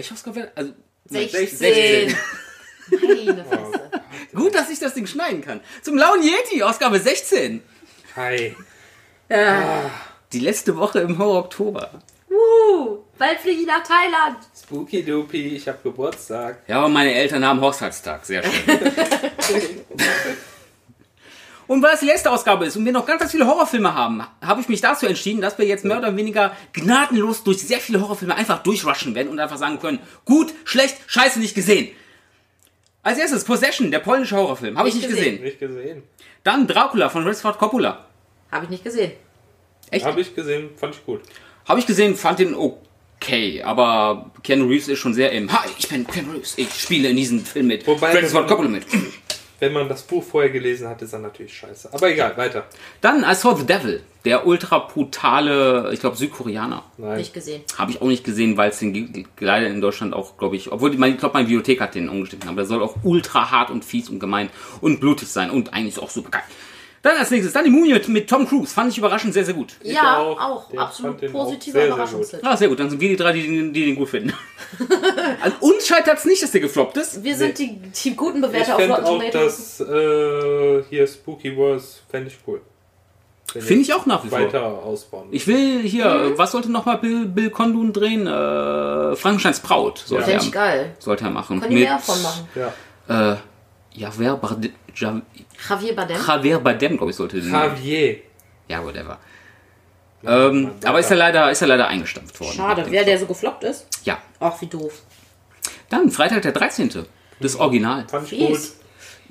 [0.00, 0.50] Welche Ausgabe?
[0.54, 0.72] Also,
[1.04, 2.16] 16.
[2.90, 3.90] Meine Fresse.
[4.34, 5.60] Gut, dass ich das Ding schneiden kann.
[5.82, 7.62] Zum Lauen Yeti, Ausgabe 16.
[8.16, 8.56] Hi.
[10.32, 12.00] Die letzte Woche im Horror Oktober.
[12.30, 14.38] Uh, bald fliege ich nach Thailand.
[14.58, 16.62] Spooky Doopy, ich hab Geburtstag.
[16.66, 18.24] Ja, aber meine Eltern haben Hochzeitstag.
[18.24, 18.80] Sehr schön.
[21.70, 24.24] Und weil es die letzte Ausgabe ist und wir noch ganz, ganz viele Horrorfilme haben,
[24.42, 28.00] habe ich mich dazu entschieden, dass wir jetzt mehr oder weniger gnadenlos durch sehr viele
[28.00, 31.90] Horrorfilme einfach durchrushen werden und einfach sagen können, gut, schlecht, scheiße, nicht gesehen.
[33.04, 34.76] Als erstes Possession, der polnische Horrorfilm.
[34.76, 35.40] Habe ich Nicht gesehen.
[35.44, 36.02] Nicht gesehen.
[36.42, 38.04] Dann Dracula von Redford Coppola.
[38.50, 39.12] Habe ich nicht gesehen.
[39.92, 40.04] Echt?
[40.04, 41.20] Habe ich gesehen, fand ich gut.
[41.68, 45.88] Habe ich gesehen, fand den okay, aber Keanu Reeves ist schon sehr im Hi, ich
[45.88, 47.86] bin Keanu Reeves, ich spiele in diesem Film mit.
[47.86, 48.86] Wobei- Francis Ford Coppola mit.
[49.60, 51.90] Wenn man das Buch vorher gelesen hat, ist er natürlich scheiße.
[51.92, 52.64] Aber egal, weiter.
[53.02, 56.82] Dann I Saw the Devil, der ultra brutale, ich glaube Südkoreaner.
[56.96, 57.18] Nein.
[57.18, 57.62] Nicht gesehen.
[57.76, 60.90] Habe ich auch nicht gesehen, weil es den leider in Deutschland auch, glaube ich, obwohl
[60.96, 63.84] mein, ich glaube, meine Bibliothek hat den umgestimmt, aber der soll auch ultra hart und
[63.84, 64.48] fies und gemein
[64.80, 66.42] und blutig sein und eigentlich auch super geil.
[67.02, 69.54] Dann als nächstes, dann die Mumie mit, mit Tom Cruise, fand ich überraschend sehr, sehr
[69.54, 69.72] gut.
[69.82, 70.38] Ich ja, auch.
[70.38, 70.74] auch.
[70.76, 72.40] Absolut positiver Überraschungshit.
[72.44, 74.34] Ah, sehr gut, dann sind wir die drei, die, den- die den gut finden.
[75.42, 77.24] An uns scheitert es nicht, dass der gefloppt ist.
[77.24, 79.76] Wir sind die, die guten Ich Bewerter auf fände Rotten auch Tomatoes.
[79.78, 82.60] das äh, hier Spooky Wars, fände ich cool.
[83.54, 84.38] Wenn Finde ich auch nach wie vor.
[84.38, 85.26] Weiter ausbauen.
[85.32, 88.26] Ich will hier, was sollte nochmal Bill, Bill Condon drehen?
[88.26, 90.94] Äh, Frankensteins Braut sollte, Fände ich er, geil.
[90.98, 91.60] sollte er machen.
[91.60, 92.48] Können die mehr davon machen.
[93.08, 93.32] ja.
[93.32, 93.36] Äh,
[93.92, 95.20] Javier Bardem, Ja-
[95.68, 96.16] Javier Bardem.
[96.26, 97.50] Javier Bardem, glaube ich, sollte den.
[97.50, 98.18] Javier.
[98.68, 99.18] Ja, whatever.
[100.24, 102.52] Ähm, aber ist er leider, ist er leider eingestampft worden.
[102.52, 103.86] Schade, wer der so gefloppt ist.
[104.04, 104.18] Ja.
[104.38, 105.02] Ach, wie doof.
[105.88, 107.06] Dann Freitag der 13.
[107.40, 108.06] Das Original.
[108.08, 108.58] Fand ich gut.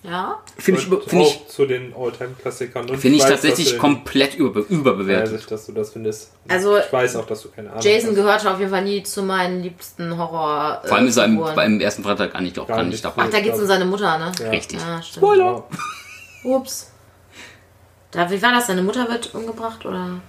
[0.02, 2.88] Ja, Finde ich, finde ich, auch zu den Alltime-Klassikern.
[2.88, 5.42] Finde ich weiß, tatsächlich komplett über, Weiß überbewertet.
[5.42, 6.32] ich, dass du das findest.
[6.48, 8.16] Also, ich weiß auch, dass du keine Ahnung Jason hast.
[8.16, 10.84] gehörte auf jeden Fall nie zu meinen liebsten Horror.
[10.86, 13.24] Vor allem ist er im, beim ersten Freitag eigentlich auch Gar gar nicht dabei.
[13.26, 14.32] Ach, da geht's um seine Mutter, ne?
[14.40, 14.50] Ja.
[14.52, 14.80] Richtig.
[14.80, 15.18] Ja, stimmt.
[15.18, 15.66] Spoiler!
[16.44, 16.92] Ups.
[18.12, 18.68] Da, wie war das?
[18.68, 20.20] Seine Mutter wird umgebracht, oder?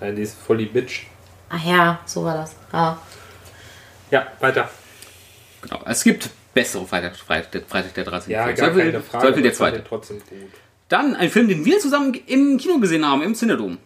[0.00, 1.06] Nein, die ist voll die Bitch.
[1.48, 2.56] Ach ja, so war das.
[2.72, 2.98] Ja.
[4.10, 4.68] Ja, weiter.
[5.62, 5.80] Genau.
[5.86, 8.32] Es gibt bessere Freitag, Freitag, Freitag der 13.
[8.32, 8.56] Ja, Film.
[8.56, 9.22] gar Sollte- keine Frage.
[9.26, 9.84] Sollte der zweite.
[9.86, 10.50] trotzdem gut.
[10.88, 13.78] Dann ein Film, den wir zusammen im Kino gesehen haben, im Cinedom.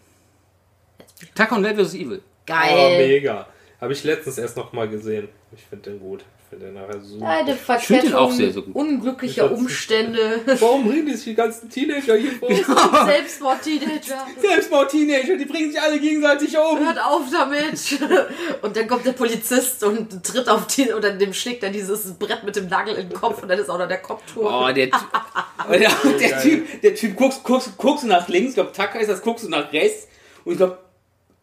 [1.34, 1.94] Tucker und Led vs.
[1.94, 2.18] Evil.
[2.24, 2.98] Oh, Geil.
[3.06, 3.46] mega.
[3.80, 5.28] Habe ich letztens erst noch mal gesehen.
[5.54, 6.24] Ich finde den gut.
[6.48, 7.00] Finde den nachher.
[7.18, 8.82] Beide find den auch sehr, sehr Verkettung gut.
[8.82, 10.40] unglücklicher Umstände.
[10.60, 12.48] Warum reden sich die ganzen Teenager hier vor?
[13.06, 14.26] Selbstmord-Teenager.
[14.40, 16.78] Selbstmord-Teenager, die bringen sich alle gegenseitig um.
[16.78, 17.98] Hört auf damit!
[18.62, 22.44] Und dann kommt der Polizist und tritt auf die, oder dem schlägt er dieses Brett
[22.44, 24.46] mit dem Nagel in den Kopf und dann ist auch noch der Kopfturm.
[24.46, 28.54] Oh, der, Ty- der, der Typ, der Typ guckst, guckst, guckst du nach links, ich
[28.54, 30.06] glaube, Tucker ist das, guckst du nach rechts
[30.44, 30.78] und ich glaube,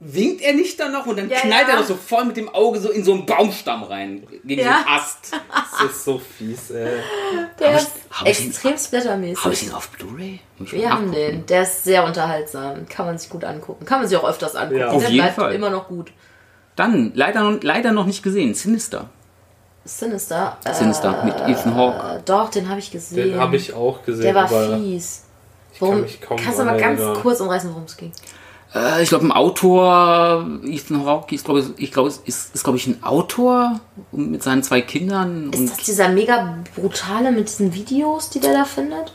[0.06, 1.76] winkt er nicht dann noch und dann Ja, knallt ja.
[1.76, 4.66] er doch so voll mit dem Auge so in so einen Baumstamm rein, gegen Ja.
[4.66, 5.32] so einen Ast.
[5.80, 6.88] Das ist so fies, ey.
[7.60, 9.60] der hab ich- ist hab ich ihn- extrem Habe ich splattermäßig.
[9.62, 10.40] den auf Blu-ray?
[10.60, 11.46] Ich Wir haben den.
[11.46, 12.86] Der ist sehr unterhaltsam.
[12.90, 13.86] Kann man sich gut angucken.
[13.86, 14.80] Kann man sich auch öfters angucken.
[14.80, 14.86] Ja.
[14.88, 15.54] der Auf jeden bleibt Fall.
[15.54, 16.12] immer noch gut.
[16.76, 19.10] Dann, leider, noch- leider noch nicht gesehen, Sinister.
[19.86, 20.58] Sinister.
[20.72, 22.18] Sinister mit Ethan Hawke.
[22.18, 23.32] Äh, doch, den habe ich gesehen.
[23.32, 24.24] Den habe ich auch gesehen.
[24.24, 25.24] Der war fies.
[25.78, 27.22] kann Worum, mich kaum kannst du mal ganz erinnern.
[27.22, 28.12] kurz umreißen, worum es ging?
[28.76, 32.64] Äh, ich glaube, ein Autor, Ethan Hawke, ist, glaube ich, ich glaube, es ist, ist
[32.64, 33.80] glaube ich, ein Autor
[34.12, 35.52] mit seinen zwei Kindern.
[35.54, 39.14] Ist das dieser mega brutale mit diesen Videos, die der da findet?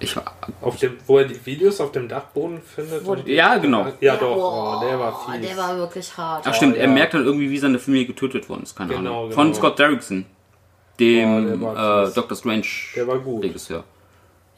[0.00, 0.14] ich,
[0.60, 3.06] Auf dem, wo er die Videos auf dem Dachboden findet.
[3.06, 3.86] Wo- und die- Ja, genau.
[4.00, 4.34] Ja, doch.
[4.34, 5.46] Boah, Oh, der war fies.
[5.48, 6.46] Der war wirklich hart.
[6.46, 6.82] ach stimmt, ja.
[6.82, 9.22] er merkt dann irgendwie, wie seine Familie getötet worden ist, keine Genau, Ahnung.
[9.30, 9.34] genau.
[9.34, 12.12] Von Scott Derrickson, Oh, der dem war äh.
[12.12, 13.44] Doctor Strange Der war gut.
[13.44, 13.84] Regisseur.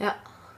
[0.01, 0.15] Ja.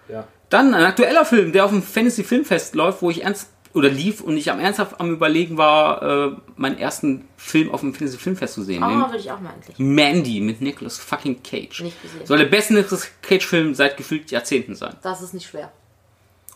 [0.08, 0.24] Ja.
[0.48, 4.22] Dann ein aktueller Film, der auf dem Fantasy Filmfest läuft, wo ich ernst oder lief
[4.22, 8.54] und ich am ernsthaft am überlegen war, äh, meinen ersten Film auf dem Fantasy Filmfest
[8.54, 8.82] zu sehen.
[8.82, 9.78] Oh, Den will ich auch mal endlich.
[9.78, 11.82] Mandy mit Nicolas fucking Cage.
[11.82, 12.26] Nicht gesehen.
[12.26, 14.96] Soll der beste Nicolas Cage Film seit gefühlt Jahrzehnten sein.
[15.02, 15.70] Das ist nicht schwer.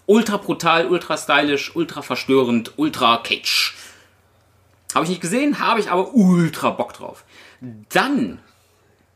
[0.07, 3.75] Ultra brutal, ultra stylisch, ultra verstörend, ultra Cage.
[4.95, 7.25] Habe ich nicht gesehen, habe ich aber ultra Bock drauf.
[7.91, 8.41] Dann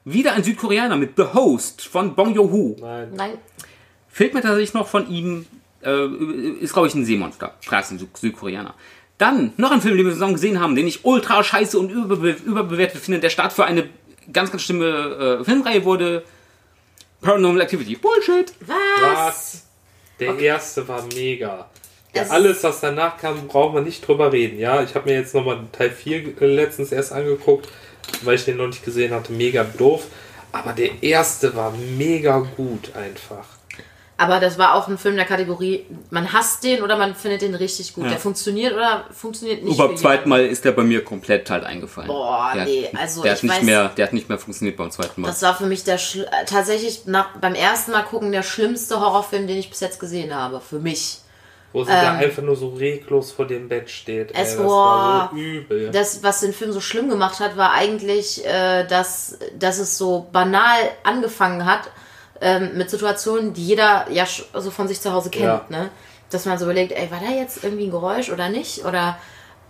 [0.05, 2.77] wieder ein Südkoreaner mit The Host von Bong Joon-ho.
[2.81, 3.13] Nein.
[3.15, 3.39] Nein.
[4.17, 5.45] Fehlt mir tatsächlich noch von ihm,
[5.85, 6.07] äh,
[6.61, 7.55] ist glaube ich ein Seemonster.
[7.67, 8.75] Klar, ist ein Süd Südkoreaner.
[9.19, 12.31] Dann noch ein Film, den wir zusammen gesehen haben, den ich ultra scheiße und überbe
[12.31, 13.21] überbewertet finde.
[13.21, 13.89] Der Start für eine
[14.33, 16.23] ganz, ganz schlimme äh, Filmreihe wurde
[17.21, 17.97] Paranormal Activity.
[17.97, 18.53] Bullshit!
[18.61, 18.77] Was?
[19.03, 19.63] Was?
[20.21, 21.69] Der erste war mega.
[22.15, 24.59] Ja, Es- alles, was danach kam, braucht man nicht drüber reden.
[24.59, 27.69] Ja, ich habe mir jetzt nochmal Teil 4 letztens erst angeguckt,
[28.23, 29.33] weil ich den noch nicht gesehen hatte.
[29.33, 30.07] Mega doof.
[30.53, 33.45] Aber der erste war mega gut einfach.
[34.19, 37.55] Aber das war auch ein Film der Kategorie, man hasst den oder man findet den
[37.55, 38.05] richtig gut.
[38.05, 38.11] Ja.
[38.11, 39.73] Der funktioniert oder funktioniert nicht.
[39.73, 40.29] Und beim zweiten.
[40.31, 42.09] Mal ist der bei mir komplett halt eingefallen.
[42.09, 44.79] Boah, der, nee, also der hat ich nicht weiß- mehr, der hat nicht mehr funktioniert
[44.79, 45.29] beim zweiten Mal.
[45.29, 45.99] Das war für mich der
[46.47, 50.61] tatsächlich nach, beim ersten Mal gucken der schlimmste Horrorfilm, den ich bis jetzt gesehen habe.
[50.63, 51.19] Für mich.
[51.75, 54.31] Wo sie da einfach nur so reglos vor dem Bett steht.
[54.31, 55.91] Ey, Ähm, Es- das war so übel.
[55.91, 60.27] Das, was den Film so schlimm gemacht hat, war eigentlich, äh, dass, dass es so
[60.33, 61.91] banal angefangen hat
[62.41, 65.45] ähm, mit Situationen, die jeder ja so von sich zu Hause kennt.
[65.45, 65.65] Ja.
[65.69, 65.91] Ne?
[66.31, 68.85] Dass man so überlegt, ey, war da jetzt irgendwie ein Geräusch oder nicht?
[68.85, 69.19] Oder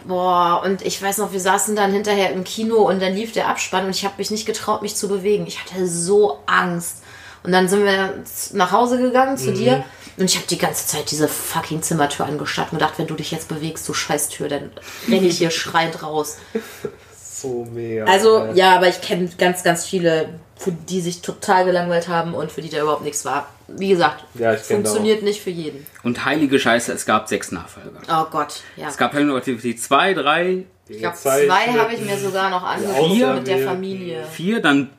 [0.05, 3.49] boah, und ich weiß noch, wir saßen dann hinterher im Kino und dann lief der
[3.49, 5.47] Abspann und ich habe mich nicht getraut, mich zu bewegen.
[5.47, 7.03] Ich hatte so Angst.
[7.43, 8.15] Und dann sind wir
[8.55, 9.39] nach Hause gegangen Mhm.
[9.39, 9.85] zu dir
[10.17, 13.31] und ich habe die ganze Zeit diese fucking Zimmertür angestarrt und gedacht, wenn du dich
[13.31, 14.71] jetzt bewegst, du Scheißtür, dann
[15.09, 16.39] renne ich hier schreiend raus.
[17.17, 18.05] so mega.
[18.07, 22.51] Also ja, aber ich kenne ganz, ganz viele, für die sich total gelangweilt haben und
[22.51, 23.47] für die da überhaupt nichts war.
[23.69, 25.87] Wie gesagt, Ja, funktioniert nicht für jeden.
[26.03, 28.01] Und heilige Scheiße, es gab sechs Nachfolger.
[28.09, 28.89] Oh Gott, ja.
[28.89, 33.13] Es gab Paranormal Activity 2, 3, Ich glaube, zwei habe ich mir sogar noch angeguckt
[33.13, 33.35] Vier?
[33.35, 34.25] mit der Familie.
[34.33, 34.91] 4, dann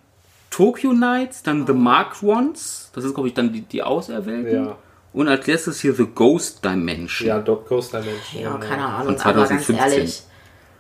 [0.50, 4.66] Tokyo Nights, dann The Marked Ones, das ist glaube ich dann die, die Auserwählten.
[4.66, 4.78] Ja.
[5.14, 7.28] Und als letztes hier The Ghost Dimension.
[7.28, 8.42] Ja, Doc Ghost Dimension.
[8.44, 9.76] Ja, keine Ahnung, Von aber ganz 2015.
[9.78, 10.22] ehrlich.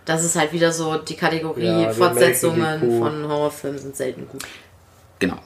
[0.05, 2.99] Das ist halt wieder so die Kategorie Ja, die Fortsetzungen Depot.
[2.99, 4.43] von Horrorfilmen sind selten gut.
[5.19, 5.37] Genau.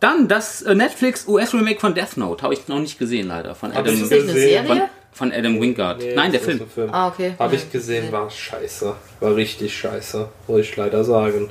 [0.00, 2.42] Dann das äh, Netflix US-Remake von Death Note.
[2.42, 3.54] Habe ich noch nicht gesehen, leider.
[3.54, 4.66] Von Hab Adam, ich Ist das nicht eine gesehen.
[4.66, 4.90] von, Serie?
[5.12, 5.98] von Adam Wingard.
[5.98, 6.68] Nee, Nein, der das Film.
[6.70, 6.90] Film.
[6.92, 7.34] Ah, okay.
[7.38, 8.94] Habe ich gesehen, war scheiße.
[9.20, 11.50] War richtig scheiße, muss ich leider sagen.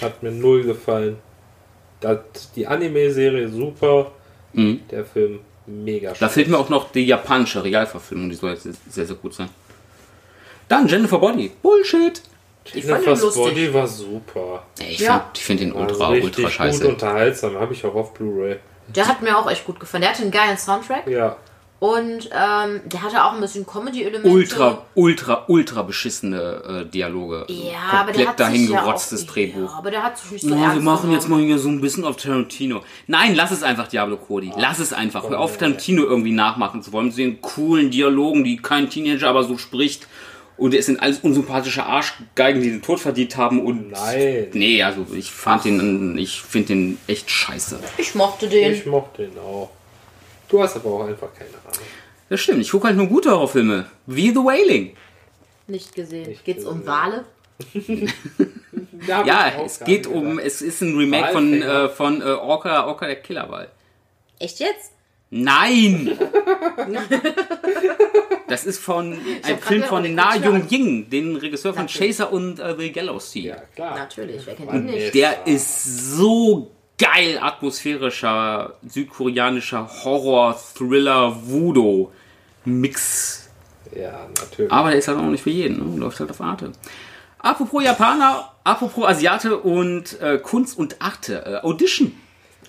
[0.00, 1.18] Hat mir null gefallen.
[2.00, 2.18] Das,
[2.56, 4.12] die Anime-Serie super,
[4.52, 4.80] Mhm.
[4.90, 9.06] der Film mega Da fehlt mir auch noch die japanische Realverfilmung, die soll jetzt sehr,
[9.06, 9.48] sehr gut sein.
[10.66, 11.52] Dann Jennifer Body.
[11.62, 12.20] Bullshit.
[12.64, 13.42] Ich fand den Jennifer's lustig.
[13.44, 14.62] Body war super.
[14.78, 15.20] Ich Ja.
[15.32, 16.88] find- finde den Also ultra, richtig ultra gut scheiße.
[16.88, 17.54] unterhaltsam.
[17.56, 18.56] Habe ich auch auf Blu-ray.
[18.94, 20.02] Der hat mir auch echt gut gefallen.
[20.02, 21.36] Der hatte einen geilen Soundtrack Ja.
[21.78, 24.28] und ähm, der hatte auch ein bisschen Comedy-Elemente.
[24.28, 27.46] Ultra, ultra, ultra beschissene äh, Dialoge.
[27.48, 29.70] Ja, aber Komplett der hat dahin sich ja gerotztes auch, Drehbuch.
[29.72, 31.42] Ja, aber der hat sich nicht so Ja, wir ernst machen jetzt genommen.
[31.44, 32.82] mal hier so ein bisschen auf Tarantino.
[33.06, 34.52] Nein, lass es einfach, Diablo Cody.
[34.56, 35.28] Lass es einfach.
[35.28, 37.06] Hör auf, Tarantino irgendwie nachmachen zu wollen.
[37.06, 40.06] Mit den coolen Dialogen, die kein Teenager aber so spricht.
[40.60, 43.64] Und es sind alles unsympathische Arschgeigen, die den Tod verdient haben.
[43.64, 44.48] Und Nein.
[44.52, 47.78] Nee, also ich fand den, ich finde den echt scheiße.
[47.96, 48.74] Ich mochte den.
[48.74, 49.70] Ich mochte ihn auch.
[50.50, 51.86] Du hast aber auch einfach keine Ahnung.
[52.28, 53.86] Das stimmt, ich gucke halt nur gute Horrorfilme.
[54.04, 54.94] Wie The Wailing.
[55.66, 56.28] Nicht gesehen.
[56.28, 56.92] Nicht Geht's um gesehen.
[56.92, 57.24] Wale?
[59.06, 61.84] Ja, es geht um, es ist ein Remake von, Walfänger.
[61.84, 63.70] äh, von äh, Orca, Orca der Killerwal.
[64.38, 64.92] Echt jetzt?
[65.30, 66.18] Nein!
[68.48, 72.16] Das ist von ein hab Film von Na Jung Ying, den Regisseur von Natürlich.
[72.16, 73.54] Chaser und äh, The Gallows Sea.
[73.54, 73.96] Ja, klar.
[73.96, 75.14] Natürlich, wer kennt ihn nicht?
[75.14, 82.10] Der ist so geil atmosphärischer südkoreanischer Horror, Thriller, Voodoo
[82.64, 83.48] Mix.
[83.94, 84.72] Ja, natürlich.
[84.72, 86.00] Aber der ist halt auch nicht für jeden, ne?
[86.00, 86.72] läuft halt auf Arte.
[87.38, 91.44] Apropos Japaner, apropos Asiate und äh, Kunst und Arte.
[91.46, 92.14] Äh, Audition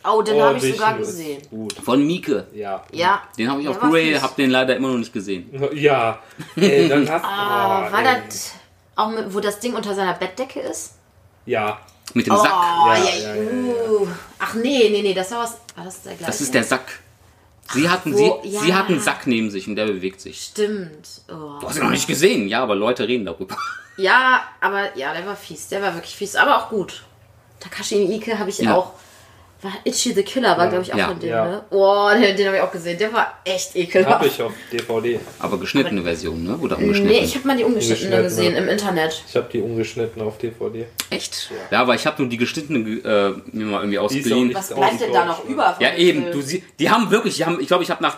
[0.04, 1.42] Oh, den Oh, habe ich sogar gesehen.
[1.50, 1.74] Gut.
[1.74, 2.48] von Mieke.
[2.54, 2.84] Ja.
[2.92, 3.22] Ja.
[3.38, 4.22] Den habe ich auf Blu-ray, fies.
[4.22, 5.50] hab den leider immer noch nicht gesehen.
[5.74, 6.20] Ja.
[6.56, 8.22] Ey, dann hast Ah, oh, war ey.
[8.28, 8.54] das
[8.96, 10.96] auch mit, wo das Ding unter seiner Bettdecke ist?
[11.46, 11.80] Ja.
[12.14, 12.52] Mit dem Oh, Sack.
[12.52, 14.08] ja, Ja, ja, ja, ja, uh.
[14.40, 15.58] Ach nee, nee, nee, das war was.
[15.76, 16.26] War das der gleiche?
[16.32, 17.00] Das ist der Sack.
[17.74, 18.60] Sie hatten, wo- sie, ja.
[18.60, 20.42] sie hatten einen Sack neben sich und der bewegt sich.
[20.42, 21.08] Stimmt.
[21.30, 21.60] Oh.
[21.62, 23.56] Du hast ihn noch nicht gesehen, ja, aber Leute reden darüber.
[23.98, 25.70] Ja, aber ja, der war fies.
[25.70, 27.04] Der war wirklich fies, aber auch gut.
[27.62, 28.76] Takashi Miike habe ich Ja.
[28.76, 28.92] auch.
[29.64, 31.08] War Itchy the Killer, war glaube ich auch Ja.
[31.10, 31.46] von dem, Ja.
[31.46, 31.64] ne?
[31.70, 32.98] Oh, den, den habe ich auch gesehen.
[32.98, 34.16] Der war echt ekelhaft.
[34.16, 35.20] Habe ich auf DVD.
[35.40, 36.58] Aber geschnittene Version, ne?
[36.58, 37.12] Oder ungeschnitten?
[37.12, 38.24] Nee, ich habe mal die ungeschnittene Ungeschnittene.
[38.24, 39.24] gesehen im Internet.
[39.30, 40.86] Ich habe die ungeschnitten auf DVD.
[41.12, 41.52] Echt?
[41.70, 44.54] Ja, aber ich habe nur die geschnittene äh, mir mal irgendwie ausgeliehen.
[44.56, 45.52] Was bleibt denn da noch ne?
[45.52, 45.76] über?
[45.80, 46.22] Ja, eben.
[46.24, 46.34] Film?
[46.34, 48.18] Du, sie, die haben wirklich, die haben, ich glaube, ich habe nach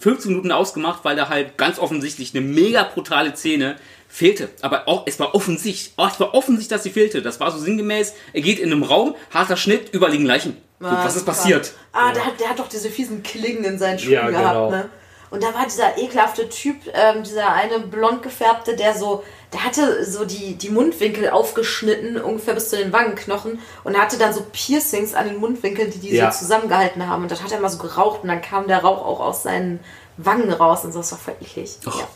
[0.00, 3.76] 15 Minuten ausgemacht, weil da halt ganz offensichtlich eine mega brutale Szene
[4.12, 4.50] fehlte.
[4.60, 7.22] Aber auch, es war offensichtlich, auch, es war offensichtlich, dass sie fehlte.
[7.22, 10.56] Das war so sinngemäß, er geht in einem Raum, harter Schnitt, überliegen Leichen.
[10.80, 11.32] So, Ah, was ist super.
[11.32, 11.72] passiert?
[11.92, 14.70] Ah, der, hat, der hat doch diese fiesen Klingen in seinen Schuhen Ja, gehabt, genau.
[14.70, 14.88] ne?
[15.30, 20.04] Und da war dieser ekelhafte Typ, ähm, dieser eine blond gefärbte, der so, der hatte
[20.04, 25.14] so die, die Mundwinkel aufgeschnitten, ungefähr bis zu den Wangenknochen und hatte dann so Piercings
[25.14, 26.30] an den Mundwinkeln, die die Ja.
[26.30, 27.22] so zusammengehalten haben.
[27.22, 29.80] Und das hat er mal so geraucht und dann kam der Rauch auch aus seinen
[30.18, 31.78] Wangen raus und so, das war voll eklig.
[31.86, 32.00] Och.
[32.00, 32.08] Ja.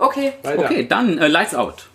[0.00, 0.32] Okay.
[0.42, 0.64] Weiter.
[0.64, 1.86] Okay, dann äh, Lights Out.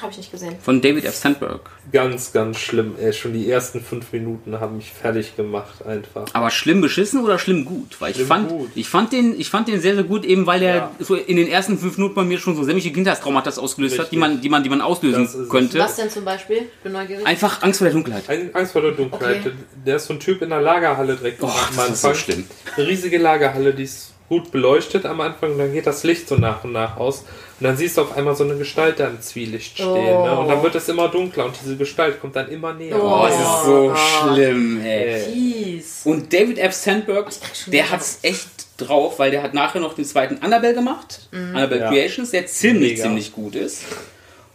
[0.00, 0.54] Habe ich nicht gesehen.
[0.62, 1.16] Von David F.
[1.16, 1.68] Sandberg.
[1.90, 2.94] Ganz, ganz schlimm.
[3.00, 6.26] Ey, schon die ersten fünf Minuten haben mich fertig gemacht einfach.
[6.32, 8.00] Aber schlimm beschissen oder schlimm gut?
[8.00, 8.70] Weil ich Schlimm fand, gut.
[8.76, 10.90] ich fand den, ich fand den sehr, sehr gut, eben weil er Ja.
[11.00, 14.16] so in den ersten fünf Minuten bei mir schon so sämtliche Kindheitstraumata ausgelöst hat, die
[14.16, 14.18] Richtig.
[14.20, 15.80] man, die man, die man auslösen könnte.
[15.80, 16.58] Was denn zum Beispiel?
[16.58, 17.26] Ich bin neugierig.
[17.26, 18.28] Einfach Angst vor der Dunkelheit.
[18.28, 19.40] Ein- Angst vor der Dunkelheit.
[19.40, 19.52] Okay.
[19.84, 22.46] Der ist so ein Typ in der Lagerhalle direkt Oh, das ist so schlimm.
[22.76, 26.36] Eine riesige Lagerhalle, die ist gut beleuchtet am Anfang und dann geht das Licht so
[26.36, 27.18] nach und nach aus.
[27.58, 29.88] Und dann siehst du auf einmal so eine Gestalt da im Zwielicht stehen.
[29.88, 30.24] Oh.
[30.24, 30.38] Ne?
[30.38, 32.96] Und dann wird es immer dunkler und diese Gestalt kommt dann immer näher.
[33.02, 33.96] Oh, es ist so Oh.
[33.96, 35.20] schlimm, ey.
[35.20, 36.02] Fies.
[36.04, 36.72] Und David F.
[36.72, 37.28] Sandberg,
[37.66, 41.28] der hat's echt drauf, weil der hat nachher noch den zweiten Annabelle gemacht.
[41.32, 41.88] Annabelle Ja.
[41.90, 43.02] Creations, der ziemlich, Mega.
[43.02, 43.82] ziemlich gut ist.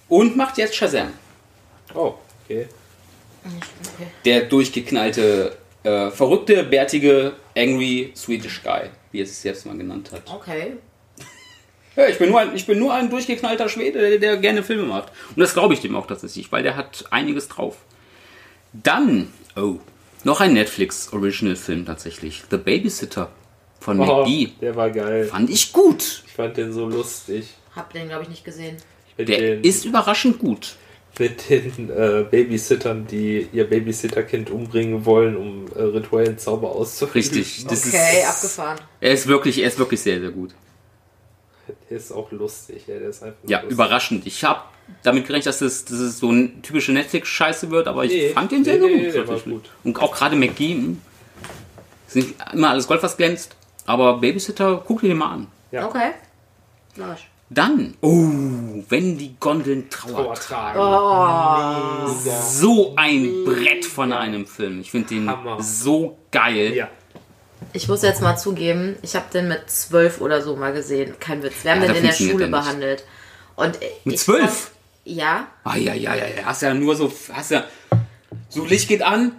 [0.07, 1.09] Und macht jetzt Shazam.
[1.93, 2.13] Oh,
[2.45, 2.67] okay.
[3.43, 4.07] Okay.
[4.23, 10.23] Der durchgeknallte, äh, verrückte, bärtige, angry Swedish Guy, wie er es selbst mal genannt hat.
[10.31, 10.73] Okay.
[11.97, 14.83] Ja, ich bin nur ein, ich bin nur ein durchgeknallter Schwede, der, der gerne Filme
[14.83, 15.13] macht.
[15.29, 17.77] Und das glaube ich dem auch tatsächlich, weil der hat einiges drauf.
[18.73, 19.75] Dann, oh,
[20.25, 22.43] noch ein Netflix-Original-Film tatsächlich.
[22.51, 23.29] The Babysitter
[23.79, 24.49] von Oh, McGee.
[24.59, 25.23] der war geil.
[25.23, 26.23] Fand ich gut.
[26.27, 27.53] Ich fand den so lustig.
[27.73, 28.75] Hab den, glaube ich, nicht gesehen.
[29.17, 30.75] Der den, ist überraschend gut.
[31.19, 37.13] Mit den äh, Babysittern, die ihr Babysitterkind umbringen wollen, um äh, rituellen Zauber auszuführen.
[37.13, 37.65] Richtig.
[37.67, 38.79] Das Okay, ist, abgefahren.
[38.99, 40.53] Er ist wirklich, er ist wirklich sehr, sehr gut.
[41.89, 43.71] Der ist auch lustig, ja, der ist einfach Ja, lustig.
[43.73, 44.27] überraschend.
[44.27, 44.61] Ich habe
[45.01, 48.51] damit gerechnet, dass es, dass es so eine typische Netflix-Scheiße wird, aber ich Nee, fand
[48.51, 49.13] den sehr, nee, sehr nee, gut.
[49.15, 49.53] der war tatsächlich.
[49.63, 49.69] gut.
[49.83, 50.73] Und auch gerade McGee.
[50.73, 51.01] hm,
[52.07, 53.55] Ist nicht immer alles Gold, was glänzt,
[53.87, 55.47] aber Babysitter, guck dir den mal an.
[55.71, 55.87] Ja.
[55.87, 56.11] Okay.
[56.95, 57.27] Ich.
[57.49, 58.09] Dann, oh,
[58.89, 60.79] wenn die Gondeln Trauer Vortragen.
[60.79, 62.11] Oh.
[62.23, 62.41] Mega.
[62.41, 64.81] So ein Brett von einem Film.
[64.81, 65.61] Ich finde den Hammer.
[65.61, 66.73] so geil.
[66.73, 66.89] Ja.
[67.73, 71.13] Ich muss jetzt mal zugeben, ich habe den mit zwölf oder so mal gesehen.
[71.19, 71.63] Kein Witz.
[71.63, 73.03] Wir haben Ja, den in der Schule behandelt.
[73.55, 74.71] Und Mit zwölf?
[75.03, 75.47] Ja.
[75.63, 76.45] Ah, ja, ja, ja, ja.
[76.45, 77.65] Hast ja nur so, hast ja,
[78.49, 79.33] so Licht geht an.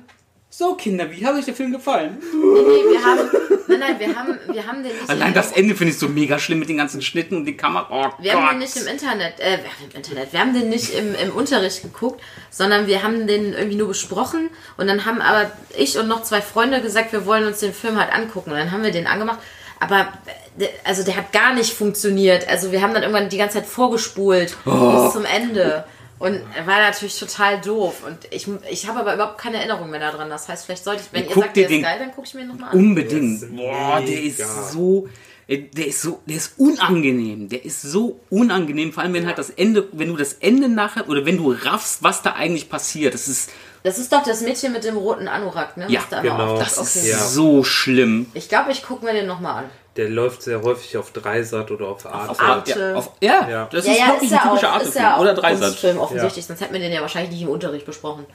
[0.59, 2.17] So, Kinder, wie hat euch der Film gefallen?
[2.33, 3.29] Nee, nee, wir haben.
[3.69, 5.11] Nein, nein, wir haben, wir haben den nicht.
[5.11, 7.87] Allein das Ende finde ich so mega schlimm mit den ganzen Schnitten und die Kamera.
[7.91, 8.41] Oh Wir Gott.
[8.41, 11.15] haben den nicht im Internet, äh, wir haben im Internet, wir haben den nicht im,
[11.15, 14.49] im Unterricht geguckt, sondern wir haben den irgendwie nur besprochen
[14.79, 18.01] und dann haben aber ich und noch zwei Freunde gesagt, wir wollen uns den Film
[18.01, 19.41] halt angucken und dann haben wir den angemacht,
[19.79, 23.37] aber äh, der- also der hat gar nicht funktioniert, also wir haben dann irgendwann die
[23.37, 25.03] ganze Zeit vorgespult Oh.
[25.05, 25.85] bis zum Ende
[26.19, 30.01] und er war natürlich total doof und ich, ich habe aber überhaupt keine Erinnerung mehr
[30.01, 32.27] daran, das heißt, vielleicht sollte ich, wenn ihr Guck sagt, der ist geil, dann gucke
[32.27, 32.79] ich mir ihn nochmal an.
[32.79, 33.43] Unbedingt.
[33.43, 35.09] Der ist Boah, der ist so.
[35.49, 37.49] äh, Der ist so, der ist unangenehm.
[37.49, 41.09] Der ist so unangenehm, vor allem wenn halt das Ende, wenn du das Ende nachher
[41.09, 43.15] oder wenn du raffst, was da eigentlich passiert.
[43.15, 43.51] Das ist,
[43.85, 45.87] Das ist doch das Mädchen mit dem roten Anorak, ne?
[45.89, 46.59] Ja, da genau.
[46.59, 47.11] das ist Okay.
[47.11, 47.19] Ja.
[47.19, 48.27] so schlimm.
[48.35, 49.71] Ich glaube, ich gucke mir den nochmal an.
[49.97, 52.41] Der läuft sehr häufig auf Dreisat oder auf Arte.
[52.41, 52.81] Arte.
[52.81, 53.69] Ja, auf, ja, Ja.
[53.71, 54.89] das ja, ist ja, wirklich ist ein typischer auch, Artefilm.
[54.97, 55.63] ist ja auch oder Dreisat.
[55.69, 58.27] Kunstfilm offensichtlich, sonst hätten wir den ja wahrscheinlich nicht im Unterricht besprochen.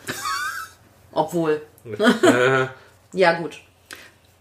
[1.11, 1.61] Obwohl.
[2.23, 2.67] Äh,
[3.13, 3.59] Ja, gut.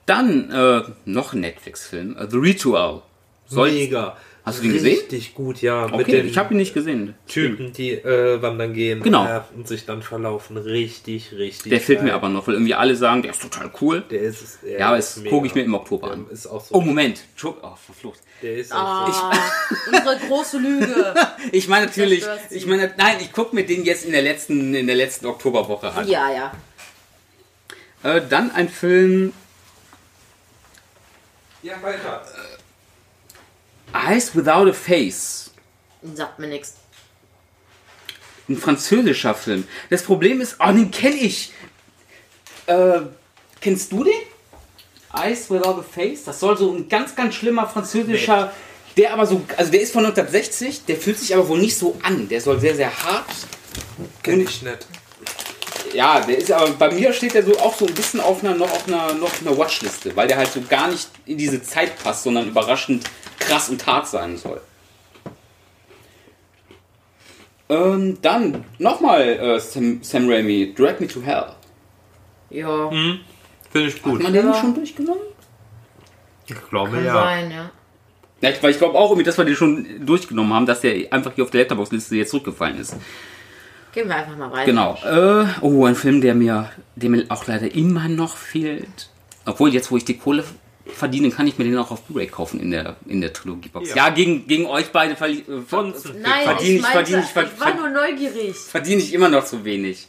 [0.07, 3.03] Dann äh, noch ein Netflix-Film, äh, The Ritual.
[3.49, 4.17] Soll, mega.
[4.50, 4.99] Hast du den gesehen?
[4.99, 5.87] Richtig gut, ja.
[5.87, 7.14] mit okay, den ich habe ihn nicht gesehen.
[7.26, 9.25] Typen, die äh, wandern gehen Genau.
[9.26, 10.57] äh, und sich dann verlaufen.
[10.57, 11.71] Richtig, richtig.
[11.71, 14.02] Der fehlt mir aber noch, weil irgendwie alle sagen, der ist total cool.
[14.11, 15.30] Der ist, der Ja, aber ist das mega.
[15.30, 16.26] gucke ich mir im Oktober an.
[16.30, 16.75] Ist auch so.
[16.75, 17.23] Oh, Moment.
[17.42, 18.21] Oh, verflucht.
[18.42, 19.23] Der ist auch so.
[19.23, 19.33] Ah,
[19.92, 21.14] unsere große Lüge.
[21.52, 24.87] Ich meine natürlich, ich meine, nein, ich gucke mir den jetzt in der letzten, in
[24.87, 26.07] der letzten Oktoberwoche an.
[26.07, 26.52] Ja, ja.
[28.02, 29.33] Äh, dann ein Film
[31.62, 32.23] Ja, weiter.
[33.94, 35.50] Eyes Without a Face.
[36.14, 36.75] Sagt mir nichts.
[38.49, 39.66] Ein französischer Film.
[39.90, 41.52] Das Problem ist, oh, den kenne ich.
[42.66, 43.00] Äh,
[43.61, 44.12] kennst du den?
[45.14, 46.25] Eyes Without a Face?
[46.25, 48.52] Das soll so ein ganz, ganz schlimmer französischer,
[48.97, 51.99] der aber so, also der ist von 1960, der fühlt sich aber wohl nicht so
[52.02, 52.28] an.
[52.28, 53.26] Der soll sehr, sehr hart.
[54.23, 54.87] Kenn ich nicht.
[55.92, 58.54] Ja, der ist aber bei mir steht der so auch so ein bisschen auf einer
[58.54, 61.62] noch auf einer noch auf einer Watchliste, weil der halt so gar nicht in diese
[61.62, 63.04] Zeit passt, sondern überraschend
[63.40, 64.61] krass und hart sein soll.
[67.68, 71.47] Ähm, dann nochmal äh, Sam, Sam Raimi, Drag Me to Hell.
[72.50, 73.20] Ja, Finde
[73.88, 74.23] ich Hat gut.
[74.23, 74.54] man den Ja.
[74.54, 75.23] schon durchgenommen?
[76.47, 77.70] Ich glaube kann sein, ja.
[78.40, 81.12] Ja, ich- weil ich glaube auch irgendwie, dass wir den schon durchgenommen haben, dass der
[81.12, 82.97] einfach hier auf der Letterbox-Liste jetzt zurückgefallen ist.
[83.92, 84.64] Gehen wir einfach mal weiter.
[84.66, 84.97] Genau.
[85.04, 89.11] Äh, oh, ein Film, der mir, der mir auch leider immer noch fehlt.
[89.47, 90.42] Obwohl, jetzt wo ich die Kohle
[90.87, 93.91] verdiene, kann ich mir den auch auf Blu-ray kaufen in der, in der Trilogiebox.
[93.91, 94.09] Ja, Ja.
[94.11, 97.27] gegen, gegen euch beide verli äh, ver Nein, Nein, verdiene ich, ich, meinte, verdiene ich,
[97.29, 98.57] ver ich war nur neugierig.
[98.57, 100.09] verdiene ich immer noch zu wenig.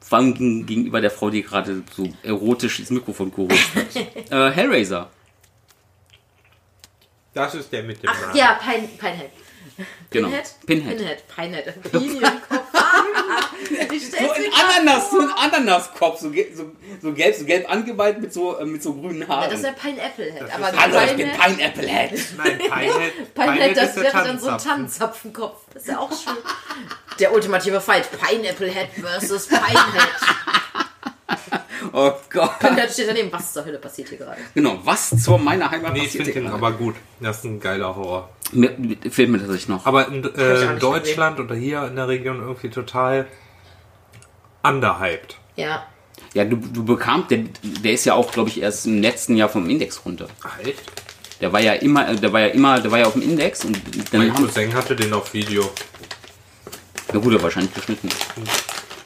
[0.00, 3.96] Vor allem gegen, gegenüber der Frau, die gerade so erotisch ins Mikrofon gerufen hat.
[4.30, 5.10] äh, Hellraiser.
[7.32, 8.36] Das ist der mit dem Ach Namen.
[8.36, 9.30] ja, Pein, Pinehead.
[10.10, 10.28] Genau.
[10.28, 10.54] Pinhead?
[10.66, 11.28] Pinhead.
[11.28, 11.82] Pinhead.
[11.92, 12.32] Pinhead.
[13.92, 14.42] Ich So ein
[14.78, 16.70] Ananas, so ein Ananaskopf, so, ge- so,
[17.02, 19.44] so gelb, so gelb angemalt mit so, äh, mit so grünen Ja, Haaren.
[19.50, 20.42] das ist der Pineapple Head.
[20.42, 22.10] Das Aber ist- Hallo, ich bin Pinehead, Pineapple Head.
[22.36, 24.68] Nein, Pinehead, Pinehead, das ist der wäre dann so ein Tannenzapfen.
[24.70, 25.56] Tannenzapfenkopf.
[25.74, 26.36] Das ist ja auch schön.
[27.18, 28.08] Der ultimative Fight.
[28.20, 30.08] Pineapple Head versus Pinehead.
[31.92, 32.58] Oh Gott.
[32.60, 33.32] Pinehead steht daneben.
[33.32, 34.36] Was zur Hölle passiert hier gerade?
[34.54, 36.66] Genau, was zur meiner Heimat Nee, ich passiert finde hier den gerade?
[36.66, 36.94] aber gut.
[37.20, 38.28] Das ist ein geiler Horror.
[38.52, 39.86] Mir- mir- Fehlt mir tatsächlich noch.
[39.86, 43.26] Aber in ich äh, nicht Deutschland oder hier in der Region irgendwie total
[44.62, 45.36] underhyped.
[45.56, 45.86] Ja.
[46.34, 49.48] Ja, du, du bekamst, der, der ist ja auch, glaube ich, erst im letzten Jahr
[49.48, 50.28] vom Index runter.
[50.44, 50.80] Ach, echt?
[51.40, 53.80] Der war ja immer, der war ja immer, der war ja auf dem Index und
[54.12, 55.70] dann Mein haben, Cousin hatte den auf Video.
[57.12, 58.10] na gut, er wahrscheinlich geschnitten.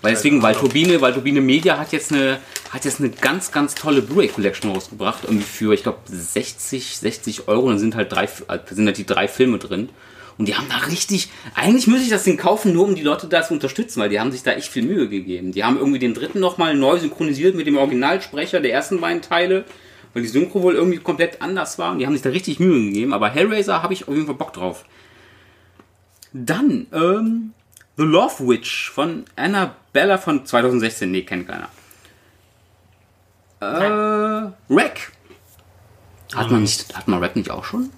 [0.02, 3.74] Weil deswegen, weil Turbine, weil Turbine Media hat jetzt eine, hat jetzt eine ganz, ganz
[3.74, 7.70] tolle Blu-ray Collection rausgebracht, irgendwie für, ich glaube, 60, 60 Euro.
[7.70, 9.88] Dann sind halt drei, äh, sind halt die drei Filme drin.
[10.36, 13.28] Und die haben da richtig, eigentlich müsste ich das Ding kaufen, nur um die Leute
[13.28, 15.52] da zu unterstützen, weil die haben sich da echt viel Mühe gegeben.
[15.52, 19.64] Die haben irgendwie den dritten nochmal neu synchronisiert mit dem Originalsprecher der ersten beiden Teile,
[20.12, 21.92] weil die Synchro wohl irgendwie komplett anders war.
[21.92, 23.12] Und die haben sich da richtig Mühe gegeben.
[23.12, 24.84] Aber Hellraiser habe ich auf jeden Fall Bock drauf.
[26.32, 27.52] Dann, ähm,
[27.96, 31.10] The Love Witch von Annabella von 2016.
[31.12, 31.68] Nee, kennt keiner.
[33.60, 35.12] Äh, Rack.
[36.34, 37.90] Hat man nicht, hat man Rack nicht auch schon?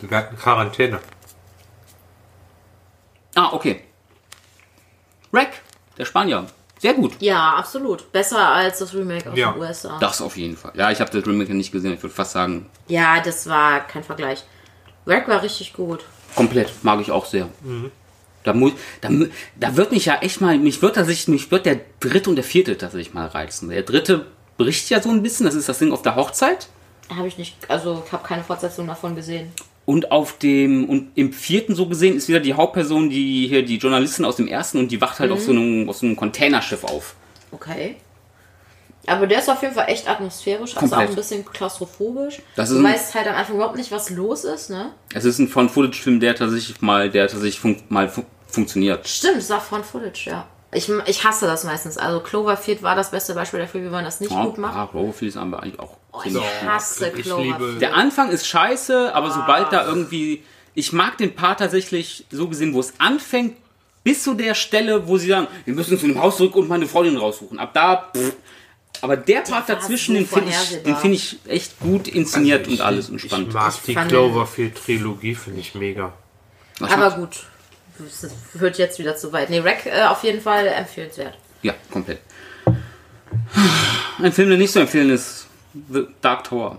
[0.00, 1.00] Wir hatten Quarantäne.
[3.34, 3.82] Ah, okay.
[5.32, 5.60] Rack,
[5.96, 6.46] der Spanier.
[6.78, 7.12] Sehr gut.
[7.20, 8.10] Ja, absolut.
[8.10, 9.52] Besser als das Remake aus Ja.
[9.52, 9.98] den USA.
[9.98, 10.72] Das auf jeden Fall.
[10.74, 11.92] Ja, ich habe das Remake nicht gesehen.
[11.92, 14.44] Ich würde fast sagen, Ja, das war kein Vergleich.
[15.06, 16.04] Rack war richtig gut.
[16.34, 16.72] komplett.
[16.84, 17.48] Mag ich auch sehr.
[18.44, 19.26] Da, muss, da, mu-
[19.56, 22.44] da wird mich ja echt mal, mich wird, tatsächlich, mich wird der dritte und der
[22.44, 23.68] vierte tatsächlich mal reizen.
[23.68, 24.26] Der dritte
[24.56, 25.44] bricht ja so ein bisschen.
[25.46, 26.68] Das ist das Ding auf der Hochzeit.
[27.14, 29.52] Habe ich nicht, also ich habe keine Fortsetzung davon gesehen.
[29.86, 33.76] Und auf dem, und im vierten so gesehen ist wieder die Hauptperson, die hier die
[33.78, 36.84] Journalistin aus dem ersten und die wacht halt auf, so einem, auf so einem Containerschiff
[36.84, 37.14] auf.
[37.50, 37.96] Okay.
[39.06, 41.06] Aber der ist auf jeden Fall echt atmosphärisch, also Komplett.
[41.08, 42.40] auch ein bisschen klaustrophobisch.
[42.54, 44.92] Das du ist ein- weißt halt am Anfang überhaupt nicht, was los ist, ne?
[45.14, 49.08] Es ist ein Found-Footage-Film, der tatsächlich mal, der tatsächlich fun mal fu funktioniert.
[49.08, 50.46] Stimmt, es war von Footage, ja.
[50.72, 51.98] Ich, ich hasse das meistens.
[51.98, 54.76] Also Cloverfield war das beste Beispiel dafür, wie man das nicht Ja, gut macht.
[54.76, 56.34] ah, Cloverfield ist aber eigentlich auch Oh, ich
[56.66, 57.58] hasse ich Cloverfield.
[57.60, 59.70] liebe- Der Anfang ist scheiße, aber sobald Ah.
[59.70, 60.42] da irgendwie.
[60.74, 63.56] Ich mag den Part tatsächlich so gesehen, wo es anfängt,
[64.04, 66.86] bis zu der Stelle, wo sie sagen, wir müssen zu dem Haus zurück und meine
[66.86, 67.58] Freundin raussuchen.
[67.58, 68.10] Ab da.
[68.16, 68.34] Pff.
[69.02, 72.80] Aber der Part dazwischen, den finde ich, den finde ich echt gut inszeniert Also ich-
[72.80, 73.48] und alles und spannend.
[73.48, 76.12] Ich mag Ich die Cloverfield-Trilogie, finde ich mega.
[76.78, 77.44] Was Aber gut.
[78.22, 79.50] Das wird jetzt wieder zu weit.
[79.50, 81.36] Nee, Rack äh, auf jeden Fall empfehlenswert.
[81.62, 82.20] Ja, komplett.
[84.22, 85.46] Ein Film, der nicht zu empfehlen ist,
[85.90, 86.78] The Dark Tower.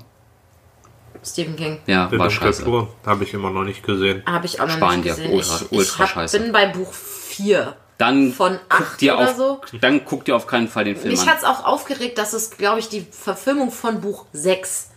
[1.23, 1.79] Stephen King.
[1.85, 2.65] Ja, Der war scheiße.
[3.05, 4.23] Habe ich immer noch nicht gesehen.
[4.25, 5.31] Habe ich auch noch Spanien, nicht gesehen.
[5.33, 6.39] ultra- ich ultra ich hab, scheiße.
[6.39, 7.75] bin bei Buch 4.
[7.99, 9.61] Dann Von guck acht dir oder auf, so?
[9.79, 11.27] Dann guck dir auf keinen Fall den Film Mich an.
[11.27, 14.89] hat es auch aufgeregt, dass es, glaube ich, die Verfilmung von Buch 6.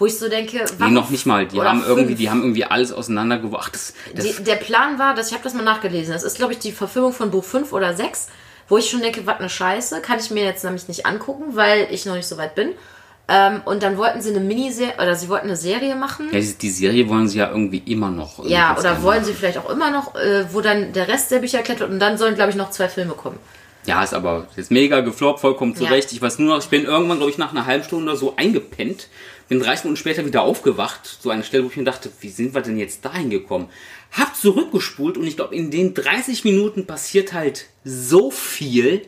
[0.00, 1.46] Wo ich so denke, Nee, warum- noch nicht mal.
[1.46, 3.66] Die haben irgendwie, die haben irgendwie alles auseinandergebracht.
[3.68, 6.12] Ach, das, das, Die, der Plan war, dass ich habe das mal nachgelesen.
[6.12, 8.28] Das ist, glaube ich, die Verfilmung von Buch 5 oder 6,
[8.68, 11.86] wo ich schon denke, was eine Scheiße, kann ich mir jetzt nämlich nicht angucken, weil
[11.90, 12.70] ich noch nicht so weit bin.
[13.28, 16.28] Ähm, und dann wollten sie eine Miniserie oder sie wollten eine Serie machen.
[16.32, 18.44] ja, die, Serie wollen sie ja irgendwie immer noch.
[18.44, 21.58] Ja, oder wollen sie vielleicht auch immer noch, äh, wo dann der Rest der Bücher
[21.58, 23.38] erklärt wird und dann sollen, glaube ich, noch zwei Filme kommen.
[23.86, 25.78] Ja, ist aber ist mega gefloppt, vollkommen Ja.
[25.78, 26.12] zurecht.
[26.12, 28.34] Ich weiß nur noch, ich bin irgendwann, glaube ich, nach einer halben Stunde oder so
[28.36, 29.08] eingepennt.
[29.48, 31.18] Bin 30 Minuten später wieder aufgewacht.
[31.20, 33.68] So eine Stelle, wo ich mir dachte, wie sind wir denn jetzt dahin gekommen?
[34.12, 39.02] Hab zurückgespult und ich glaube, in den 30 Minuten passiert halt so viel,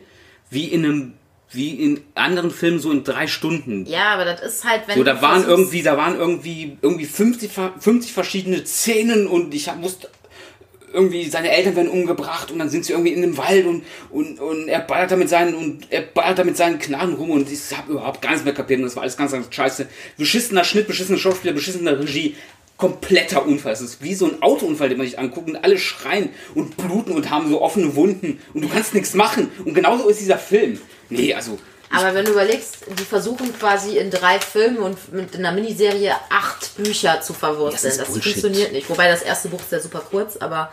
[0.49, 1.13] wie in einem,
[1.51, 3.85] wie in anderen Filmen so in drei Stunden.
[3.85, 7.51] Ja, aber das ist halt, wenn So, da waren irgendwie, da waren irgendwie, irgendwie 50,
[7.51, 10.09] ver- 50 verschiedene Szenen und ich hab, musste
[10.93, 14.39] irgendwie, seine Eltern werden umgebracht und dann sind sie irgendwie in einem Wald und, und,
[14.39, 17.51] und er ballert da mit seinen, und er ballert da mit seinen Knarren rum und
[17.51, 19.87] ich hab überhaupt gar nichts mehr kapiert und das war alles ganz, ganz scheiße.
[20.17, 22.35] Beschissener Schnitt, beschissener Schauspieler, beschissener Regie.
[22.75, 23.71] Kompletter Unfall.
[23.71, 27.13] Es ist wie so ein Autounfall, den man sich anguckt und alle schreien und bluten
[27.13, 29.51] und haben so offene Wunden und du kannst nichts machen.
[29.63, 30.79] Und genauso ist dieser Film.
[31.09, 31.59] Nee, also,
[31.95, 36.75] Aber wenn du überlegst, die versuchen quasi in drei Filmen und mit einer Miniserie acht
[36.75, 37.89] Bücher zu verwursteln.
[37.89, 38.89] Das Das, funktioniert nicht.
[38.89, 40.71] Wobei das erste Buch ist ja super kurz, aber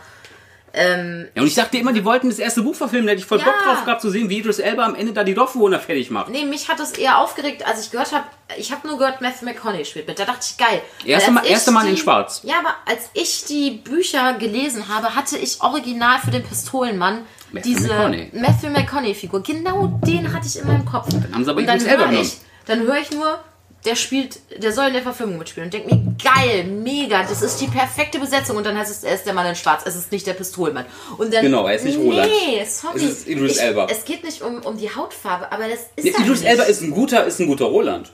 [0.73, 3.05] ähm, Ja, und ich dachte immer, die wollten das erste Buch verfilmen.
[3.05, 3.43] Da hätte ich voll Ja.
[3.45, 6.29] Bock drauf gehabt zu sehen, wie Idris Elba am Ende da die Dorfbewohner fertig macht.
[6.29, 8.23] nee, mich hat das eher aufgeregt, als ich gehört habe,
[8.57, 10.17] ich habe nur gehört, Matthew McConaughey spielt mit.
[10.17, 10.81] Da dachte ich, geil.
[11.05, 12.39] Erste Mal- erste Mal in Schwarz.
[12.43, 17.69] Ja, aber als ich die Bücher gelesen habe, hatte ich original für den Pistolenmann Matthew
[17.69, 18.29] diese McConaughey.
[18.33, 19.43] Matthew McConaughey-Figur.
[19.43, 21.09] Genau den hatte ich in meinem Kopf.
[21.09, 23.39] Dann haben sie aber Und dann höre ich, dann höre ich nur
[23.85, 25.67] der spielt, der soll in der Verfilmung mitspielen.
[25.67, 28.57] Und denke mir, geil, mega, das ist die perfekte Besetzung.
[28.57, 30.85] Und dann heißt es, er ist der Mann in Schwarz, es ist nicht der Pistolenmann.
[31.17, 32.29] Und dann, Genau, er ist nicht Roland.
[32.29, 32.97] Nee, sorry.
[32.97, 33.87] Es ist Idris ich, Elba.
[33.89, 36.49] Es geht nicht um, um die Hautfarbe, aber das ist er Idris nicht.
[36.49, 38.11] Elba ist ein guter, ist ein guter Roland.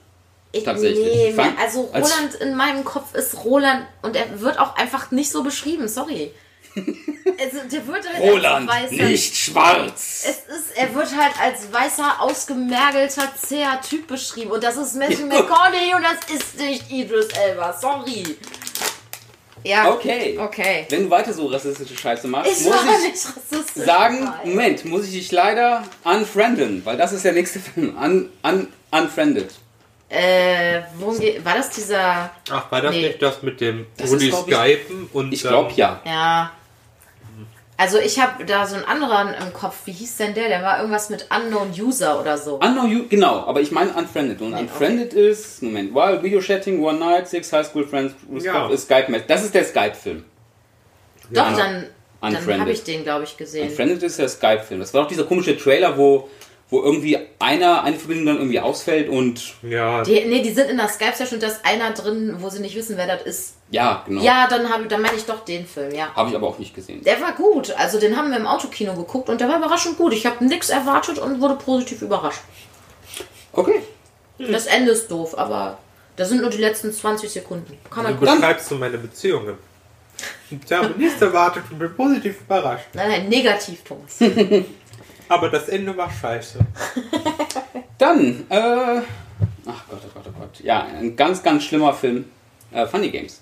[0.54, 1.36] Ich- tatsächlich.
[1.36, 5.30] Nee, also als- Roland in meinem Kopf ist Roland und er wird auch einfach nicht
[5.32, 6.32] so beschrieben, sorry.
[7.40, 10.24] Also, der wird halt Roland, als weißer, nicht schwarz.
[10.28, 14.52] Es ist, er wird halt als weißer, ausgemergelter, zäher Typ beschrieben.
[14.52, 17.74] Und das ist Matthew McConaughey und das ist nicht Idris Elba.
[17.74, 18.24] Sorry.
[19.64, 19.90] Ja.
[19.92, 20.38] Okay.
[20.40, 20.86] Okay.
[20.90, 23.86] Wenn du weiter so rassistische Scheiße machst, Ich muss ich nicht rassistisch.
[23.86, 24.50] sagen, dabei.
[24.50, 27.98] Moment, muss ich dich leider unfrienden, weil das ist der nächste Film.
[27.98, 29.52] Un, un, unfriended.
[30.10, 33.08] Äh, worum geht, war das dieser, Ach, war das Nee.
[33.10, 36.02] nicht das mit dem ich- Skypen und Ich glaube ähm, ja.
[36.06, 36.52] ja.
[37.80, 39.76] Also ich habe da so einen anderen im Kopf.
[39.86, 40.48] Wie hieß denn der?
[40.48, 42.56] Der war irgendwas mit Unknown User oder so.
[42.56, 44.42] Unknown You, genau, aber ich meine Unfriended.
[44.42, 48.68] Und Nee, Unfriended ist, Moment, while video chatting, one night, six high school friends, Ja.
[48.70, 49.26] ist Skype Match.
[49.28, 50.26] Das ist der Skype-Film.
[51.30, 51.56] Doch, Ja.
[51.56, 51.86] dann,
[52.22, 52.60] dann Unfriended.
[52.62, 53.70] habe ich den, glaube ich, gesehen.
[53.70, 54.80] Unfriended ist der Skype-Film.
[54.80, 56.28] Das war doch dieser komische Trailer, wo,
[56.72, 60.78] wo irgendwie einer, eine Verbindung dann irgendwie ausfällt und Ja, Die, nee, die sind in
[60.78, 63.54] der Skype-Session und da ist einer drin, wo sie nicht wissen, wer das ist.
[63.70, 64.22] Ja, genau.
[64.22, 66.14] Ja, dann, hab, dann meine ich doch den Film, ja.
[66.16, 67.04] Habe ich aber auch nicht gesehen.
[67.04, 67.72] Der war gut.
[67.72, 70.14] Also den haben wir im Autokino geguckt und der war überraschend gut.
[70.14, 72.42] Ich habe nichts erwartet und wurde positiv überrascht.
[73.52, 73.82] Okay.
[74.38, 75.80] Das Ende ist doof, aber
[76.16, 77.78] das sind nur die letzten 20 Sekunden.
[77.90, 79.58] Kann man wie beschreibst du meine Beziehungen?
[80.50, 82.88] Ich habe nichts erwartet und bin positiv überrascht.
[82.94, 84.18] Nein, nein, negativ, Thomas.
[85.30, 86.60] Aber das Ende war scheiße.
[87.98, 89.02] Dann, äh,
[89.66, 90.60] ach Gott, oh Gott, oh Gott.
[90.62, 92.26] Ja, ein ganz, ganz schlimmer Film.
[92.72, 93.42] Äh, Funny Games.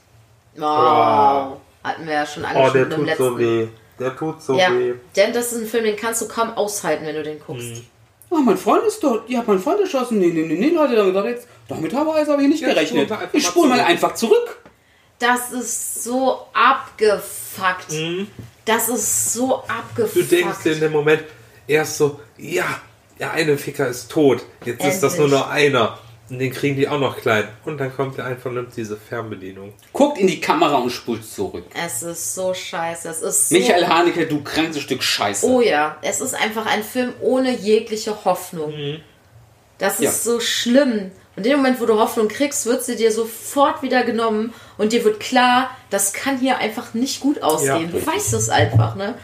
[0.57, 1.57] Wow.
[1.83, 3.23] Hatten wir ja schon Oh, angesprochen der im tut letzten.
[3.23, 3.67] so weh.
[3.99, 4.93] Der tut so Ja, weh.
[5.15, 7.83] denn das ist ein Film, den kannst du kaum aushalten, wenn du den guckst.
[8.31, 9.29] Ah, mein Freund ist dort.
[9.29, 10.17] Ja, mein Freund erschossen.
[10.19, 11.47] Nee, nee, nee, nee, Leute, damit hat jetzt.
[11.69, 13.09] Damit habe ich aber hier nicht Ja, gerechnet.
[13.31, 13.89] Ich spule mal zurück.
[13.89, 14.57] einfach zurück.
[15.19, 17.93] Das ist so abgefuckt.
[18.65, 20.15] Das ist so abgefuckt.
[20.15, 21.23] Du denkst dir in dem Moment
[21.67, 22.65] erst so, ja,
[23.19, 24.43] der eine Ficker ist tot.
[24.65, 25.41] Jetzt ist das nur Endlich.
[25.41, 25.99] noch einer.
[26.29, 27.47] Und den kriegen die auch noch klein.
[27.65, 29.73] Und dann kommt der einfach und nimmt diese Fernbedienung.
[29.93, 31.65] Guckt in die Kamera und spult zurück.
[31.75, 33.07] Es ist so scheiße.
[33.09, 35.45] Es ist so Michael Haneke, du krankes Stück Scheiße.
[35.45, 38.73] Oh ja, es ist einfach ein Film ohne jegliche Hoffnung.
[39.77, 40.11] Das ist Ja.
[40.11, 41.11] so schlimm.
[41.35, 44.93] Und in dem Moment, wo du Hoffnung kriegst, wird sie dir sofort wieder genommen und
[44.93, 47.91] dir wird klar, das kann hier einfach nicht gut aussehen.
[47.93, 47.99] Ja.
[47.99, 49.15] du weißt es einfach, ne?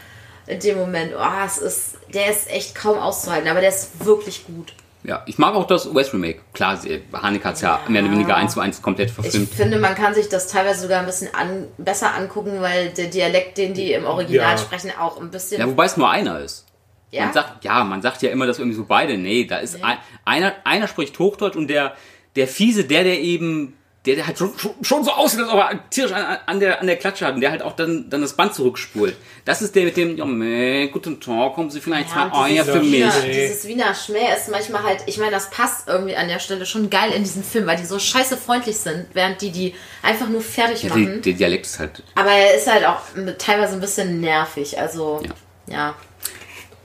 [0.46, 4.44] In dem Moment, oh, es ist, der ist echt kaum auszuhalten, aber der ist wirklich
[4.46, 4.74] gut.
[5.04, 6.40] Ja, ich mag auch das US-Remake.
[6.52, 6.78] Klar,
[7.12, 7.80] Haneke hat es ja.
[7.88, 9.52] mehr oder weniger eins zu eins komplett Ich verfilmt.
[9.52, 13.58] finde, man kann sich das teilweise sogar ein bisschen an, besser angucken, weil der Dialekt,
[13.58, 14.58] den die im Original Ja.
[14.58, 15.60] sprechen, auch ein bisschen.
[15.60, 16.66] Ja, wobei es nur einer ist.
[17.10, 17.24] Ja?
[17.24, 19.18] Man sagt, ja, man sagt ja immer, dass irgendwie so beide.
[19.18, 21.94] Nee, da ist ein, einer, einer spricht Hochdeutsch und der,
[22.36, 25.88] der fiese, der, der eben, der, der halt schon, schon, so aussieht, als ob er
[25.90, 28.32] tierisch an, an, der, an der Klatsche hat und der halt auch dann, dann das
[28.34, 29.14] Band zurückspult.
[29.44, 32.64] Das ist der mit dem, ja, meh, guten Tag, kommen Sie vielleicht Ja, zwei Eier
[32.64, 32.92] für mich.
[32.94, 36.66] Wiener, dieses Wiener Schmäh ist manchmal halt, ich meine, das passt irgendwie an der Stelle
[36.66, 40.28] schon geil in diesen Film, weil die so scheiße freundlich sind, während die die einfach
[40.28, 41.22] nur fertig Ja, die, machen.
[41.22, 42.02] der Dialekt ist halt.
[42.16, 43.02] Aber er ist halt auch
[43.38, 45.22] teilweise ein bisschen nervig, also
[45.68, 45.74] Ja.
[45.74, 45.94] ja,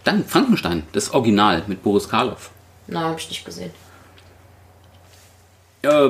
[0.03, 2.51] Dann Frankenstein, das Original mit Boris Karloff.
[2.85, 3.71] na, hab ich nicht gesehen.
[5.81, 6.09] Äh,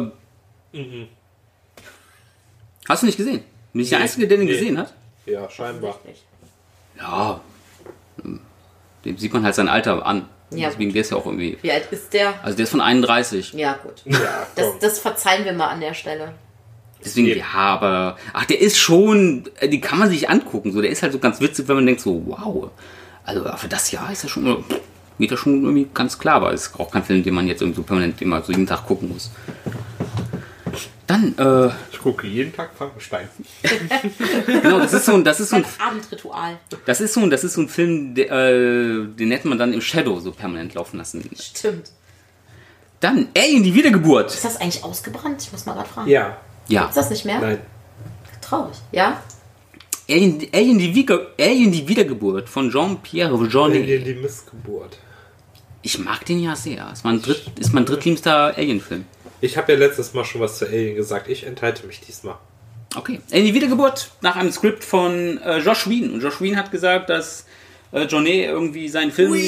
[2.88, 3.44] Hast du nicht gesehen?
[3.74, 4.04] Bin ich der Nee.
[4.04, 4.54] Einzige, der den Nee.
[4.54, 4.94] gesehen hat?
[5.26, 6.00] Ja, scheinbar.
[6.06, 6.24] Nicht.
[6.98, 7.42] Ja.
[9.06, 10.28] Dem sieht man halt sein Alter an.
[10.52, 11.58] Ja, Deswegen der ist ja auch irgendwie.
[11.62, 12.34] Wie alt ist der?
[12.44, 13.52] Also der ist von 31.
[13.54, 14.02] Ja, gut.
[14.06, 16.34] Ja, Das, das verzeihen wir mal an der Stelle.
[17.04, 18.18] Deswegen, ja, aber.
[18.34, 19.44] Ach, der ist schon.
[19.60, 20.72] äh, Die kann man sich angucken.
[20.72, 22.70] So, der ist halt so ganz witzig, wenn man denkt, so, wow.
[23.26, 24.63] Also für das Jahr ist er schon.
[25.20, 27.62] Geht das schon irgendwie ganz klar, aber es ist auch kein Film, den man jetzt
[27.62, 29.32] irgendwie so permanent immer so jeden Tag gucken muss.
[31.08, 33.30] Dann, äh, Ich gucke jeden Tag Frankenstein.
[34.46, 36.58] genau, das ist so ein, das ist so ein, Abendritual.
[36.86, 39.72] das ist so ein, das ist so ein Film, der, äh, den hätte man dann
[39.72, 41.24] im Shadow so permanent laufen lassen.
[41.39, 41.91] Stimmt.
[43.00, 44.34] Dann, Alien, die Wiedergeburt.
[44.34, 45.41] Ist das eigentlich ausgebrannt?
[45.41, 46.10] Ich muss mal gerade fragen.
[46.10, 46.88] Ja, Ja.
[46.88, 47.39] Ist das nicht mehr?
[47.39, 47.60] nein.
[48.41, 48.78] Traurig.
[48.91, 49.22] Ja?
[50.10, 53.84] Alien, Alien, die, Wiege, Alien, die Wiedergeburt von Jean-Pierre Jeunet.
[53.84, 54.98] Alien, die Missgeburt.
[55.82, 56.89] Ich mag den ja sehr.
[56.91, 59.06] Ist mein, dritt, ist mein drittliebster Alien-Film.
[59.39, 61.28] Ich habe ja letztes Mal schon was zu Alien gesagt.
[61.28, 62.38] Ich enthalte mich diesmal.
[62.95, 63.21] Okay.
[63.32, 66.13] Alien, die Wiedergeburt nach einem Skript von äh, Josh Whedon.
[66.13, 67.45] Und Josh Whedon hat gesagt, dass
[67.91, 69.34] äh, Jeunet irgendwie seinen Film...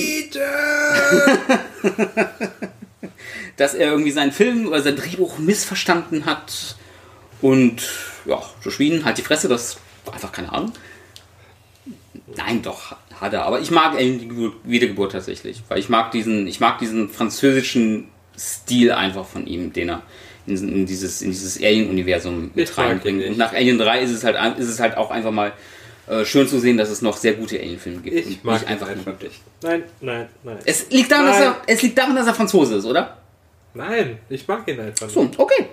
[3.58, 6.78] dass er irgendwie seinen Film oder sein Drehbuch missverstanden hat.
[7.42, 7.82] Und
[8.26, 9.78] ja, Josh Whedon halt die Fresse, das
[10.12, 10.72] einfach keine Ahnung.
[12.36, 13.46] Nein, doch, hat er.
[13.46, 15.64] Aber ich mag Alien, die Wiedergeburt tatsächlich.
[15.68, 18.08] Weil ich mag diesen, ich mag diesen französischen
[18.40, 20.04] Stil einfach von ihm, den er
[20.48, 23.30] in, in dieses, in dieses Alien-Universum mit nicht.
[23.30, 25.54] Und nach Alien 3 ist es halt, ist es halt auch einfach mal
[26.08, 28.16] äh, schön zu sehen, dass es noch sehr gute Alien-Filme gibt.
[28.16, 29.42] Ich und mag nicht ihn einfach nicht.
[29.62, 30.58] Nein, nein, nein.
[30.66, 31.54] Es liegt, daran, dass Nein.
[31.68, 33.18] er, es liegt daran, dass er Franzose ist, oder?
[33.74, 35.14] Nein, ich mag ihn einfach nicht.
[35.14, 35.68] So, okay.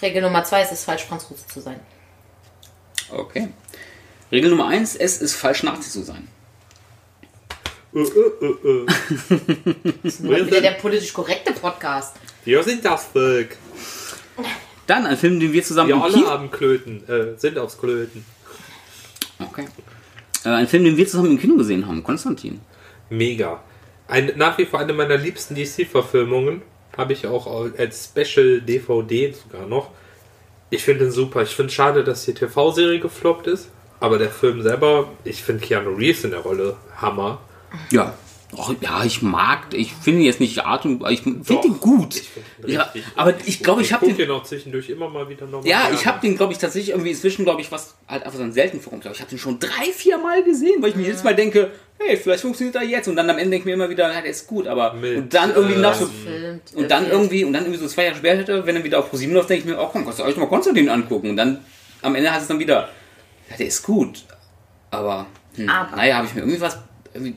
[0.00, 1.80] Regel Nummer zwei ist es falsch, Franzose zu sein.
[3.10, 3.48] Okay.
[4.30, 6.28] Regel Nummer 1, es ist falsch, Nazi zu sein.
[7.98, 8.86] Äh, äh, äh.
[10.02, 12.16] Das ist wieder der politisch korrekte Podcast.
[12.44, 13.56] Wir sind das Volk.
[14.86, 16.26] Dann ein Film, den wir zusammen Wir im alle Kino...
[16.28, 18.24] haben Klöten, äh, sind aufs Klöten.
[19.38, 19.66] Okay.
[20.44, 22.02] Äh, ein Film, den wir zusammen im Kino gesehen haben.
[22.02, 22.60] Konstantin.
[23.10, 23.62] Mega.
[24.06, 26.62] Ein, nach wie vor eine meiner liebsten DC-Verfilmungen.
[26.96, 29.90] Habe ich auch als Special DVD sogar noch.
[30.70, 31.42] Ich finde den super.
[31.42, 33.68] Ich finde schade, dass die TV-Serie gefloppt ist.
[34.00, 37.40] Aber der Film selber, ich finde Keanu Reeves in der Rolle Hammer.
[37.90, 38.14] Ja.
[38.50, 42.16] Och, ja, ich mag, ich finde ihn jetzt nicht Art und ich finde ihn gut.
[42.16, 45.44] ich find ja, aber ich glaube, ich habe den, den auch zwischendurch immer mal wieder
[45.44, 45.68] nochmal.
[45.68, 45.94] ja, gerne.
[45.94, 48.54] ich habe den, glaube ich, tatsächlich irgendwie inzwischen, glaube ich, was halt einfach so ein
[48.54, 49.04] selten vorkommt.
[49.04, 52.16] Ich habe den schon drei, vier Mal gesehen, weil ich mir jedes Mal denke, hey,
[52.16, 54.30] vielleicht funktioniert er jetzt und dann am Ende denke ich mir immer wieder, ja, der
[54.30, 56.08] ist gut, aber Mit, und dann irgendwie ähm, nach so
[56.74, 59.34] und dann irgendwie und dann irgendwie so zwei Jahre später, wenn er wieder auf ProSieben
[59.34, 61.64] läuft, denke ich mir, oh komm, kannst du euch mal Konstantin angucken und dann
[62.00, 62.88] am Ende heißt es dann wieder,
[63.50, 64.24] ja, der ist gut,
[64.90, 65.26] aber,
[65.56, 65.96] hm, Aber.
[65.96, 66.78] naja, habe ich mir irgendwie was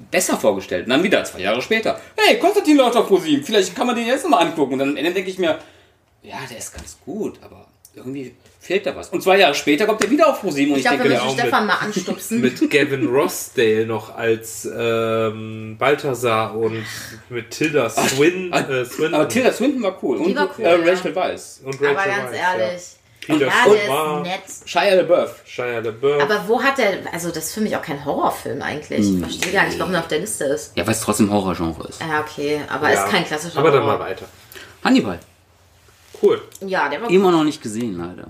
[0.10, 0.86] besser vorgestellt.
[0.86, 4.08] Und dann wieder, zwei Jahre später, hey, Konstantin läuft auf ProSieben, vielleicht kann man den
[4.08, 4.74] jetzt mal angucken.
[4.74, 5.60] Und dann am Ende denke ich mir,
[6.24, 9.10] ja, der ist ganz gut, aber irgendwie fehlt da was.
[9.10, 11.26] Und zwei Jahre später kommt er wieder auf ProSieben und Ich ich, glaube, wir denke,
[11.26, 12.42] müssen auch Stefan mal anstupsen.
[12.42, 16.86] mit Gavin Rossdale noch als ähm, Balthasar und
[17.30, 20.18] mit Tilda Swin, äh, Swinton aber Tilda Swinton war cool.
[20.18, 20.92] Und war cool, äh, ja.
[20.92, 21.62] Rachel Weisz.
[21.66, 22.82] und Aber ganz Weisz, ehrlich.
[22.82, 23.01] Ja.
[23.22, 24.70] Peter Ja, der Stormare, ist nett.
[24.70, 25.36] Shia LaBeouf.
[25.46, 26.24] Shia LaBeouf.
[26.24, 27.00] Aber wo hat der.
[27.14, 29.00] Also, das ist für mich auch kein Horrorfilm eigentlich.
[29.14, 30.76] Ich verstehe gar nicht, warum er auf der Liste ist.
[30.76, 32.02] Ja, weil es trotzdem Horrorgenre ist.
[32.02, 32.62] Ja, okay.
[32.68, 33.04] Aber Ja.
[33.06, 33.98] ist kein klassischer Aber dann Horror.
[34.00, 34.26] mal weiter.
[34.84, 35.20] Hannibal.
[36.22, 36.42] Cool.
[36.62, 37.16] Ja, der war gut.
[37.16, 38.28] Immer noch nicht gesehen, leider.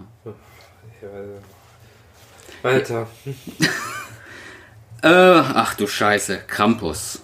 [2.62, 3.08] Weiter.
[5.04, 7.22] Äh, ach du Scheiße, Krampus.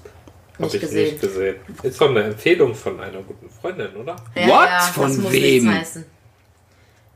[0.53, 1.12] Hab Nicht ich gesehen.
[1.12, 1.56] nicht gesehen.
[1.84, 4.15] Ist doch eine Empfehlung von einer guten Freundin, oder?
[4.34, 4.65] Ja, What?
[4.67, 5.71] Ja, Von das muss wem?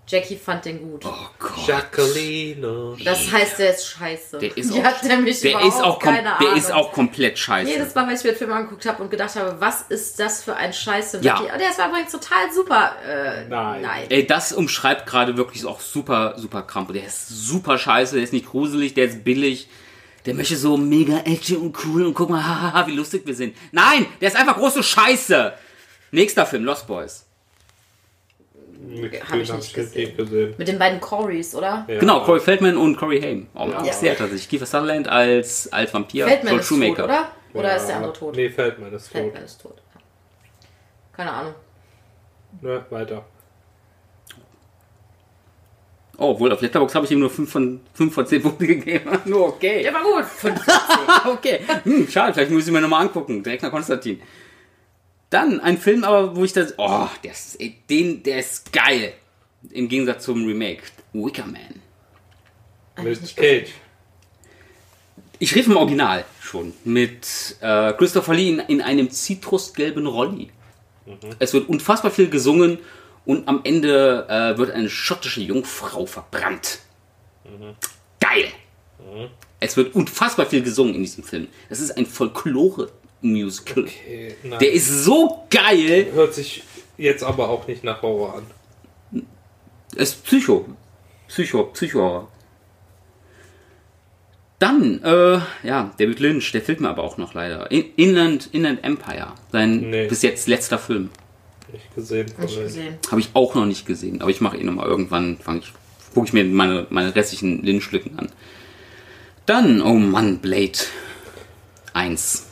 [0.07, 1.05] Jackie fand den gut.
[1.05, 1.67] Oh Gott.
[1.67, 2.97] Jacqueline.
[3.05, 4.39] Das heißt, der ist scheiße.
[4.39, 6.55] Der ist auch, hat nämlich der überhaupt ist auch, keine der Ahnung.
[6.57, 7.69] ist auch komplett scheiße.
[7.71, 10.43] Jedes Mal, wenn ich mir den Film angeguckt habe und gedacht habe, was ist das
[10.43, 11.19] für ein Scheiße?
[11.21, 11.39] Ja.
[11.39, 11.57] Wirklich.
[11.57, 12.95] Der ist übrigens total super.
[13.07, 13.81] Äh, Nein.
[13.83, 14.05] nein.
[14.09, 16.93] Ey, das umschreibt gerade wirklich auch super, super Krampus.
[16.95, 19.69] Der ist super scheiße, der ist nicht gruselig, der ist billig.
[20.25, 23.55] Der möchte so mega edgy und cool und guck mal, hahaha, wie lustig wir sind.
[23.71, 25.53] Nein, der ist einfach große Scheiße.
[26.11, 27.25] Nächster Film, Lost Boys.
[29.29, 30.17] Hab ich nicht gesehen.
[30.17, 30.55] gesehen.
[30.57, 31.85] Mit den beiden Corys, oder?
[31.87, 31.99] Ja.
[31.99, 33.47] Genau, Corey Feldman und Corey Haim.
[33.53, 33.85] Oh, mag Ja.
[33.85, 34.49] ich sehr tatsächlich.
[34.49, 36.27] Kiefer Sutherland als, als Vampir.
[36.27, 37.03] Feldman ist tot, Shoemaker.
[37.05, 37.31] oder?
[37.53, 37.75] Oder Ja.
[37.75, 38.35] ist der andere tot?
[38.35, 39.11] Nee, Feldman ist tot.
[39.11, 39.75] Feldman ist tot.
[41.13, 41.53] Keine Ahnung.
[42.61, 43.23] Ne, weiter.
[46.17, 49.09] Oh, wohl, auf Letterboxd habe ich ihm nur 5 von, 5 von 10 Punkte gegeben.
[49.25, 49.81] nur okay.
[49.83, 50.25] Der war gut.
[50.25, 50.59] Fünf.
[51.25, 51.61] okay.
[51.83, 53.41] Hm, schade, vielleicht muss ich mir nochmal angucken.
[53.41, 54.21] Direkt nach Konstantin.
[55.31, 56.75] Dann ein Film, aber wo ich das.
[56.77, 59.13] Oh, der ist, ey, den, der ist geil.
[59.71, 60.83] Im Gegensatz zum Remake.
[61.13, 61.81] Wicker Man.
[63.03, 63.71] Mit Cage.
[65.39, 66.73] Ich rede vom Original schon.
[66.83, 70.51] Mit äh, Christopher Lee in, in einem zitrusgelben Rolli.
[71.39, 72.77] Es wird unfassbar viel gesungen
[73.25, 76.79] und am Ende äh, wird eine schottische Jungfrau verbrannt.
[78.19, 78.45] Geil!
[79.59, 81.47] Es wird unfassbar viel gesungen in diesem Film.
[81.69, 82.05] Das ist ein
[83.21, 83.83] Folklore-Musical.
[83.83, 84.59] Okay, nein.
[84.59, 86.07] Der ist so geil.
[86.13, 86.63] Hört sich
[86.97, 89.23] jetzt aber auch nicht nach Horror an.
[89.95, 90.65] Es ist Psycho.
[91.27, 92.27] Psycho, Psycho.
[94.59, 97.71] Dann, äh, ja, David Lynch, der fehlt mir aber auch noch leider.
[97.71, 99.33] In Inland, Inland Empire.
[99.51, 100.07] Sein Nee.
[100.07, 101.09] bis jetzt letzter Film.
[101.71, 102.27] Nicht gesehen.
[102.39, 102.97] Nicht gesehen.
[103.09, 104.21] Habe ich auch noch nicht gesehen.
[104.21, 105.73] Aber ich mache eh nochmal irgendwann, fange ich,
[106.13, 108.29] gucke ich mir meine, meine restlichen Lynch-Lücken an.
[109.47, 110.77] Dann, oh Mann, Blade
[111.93, 112.47] 1.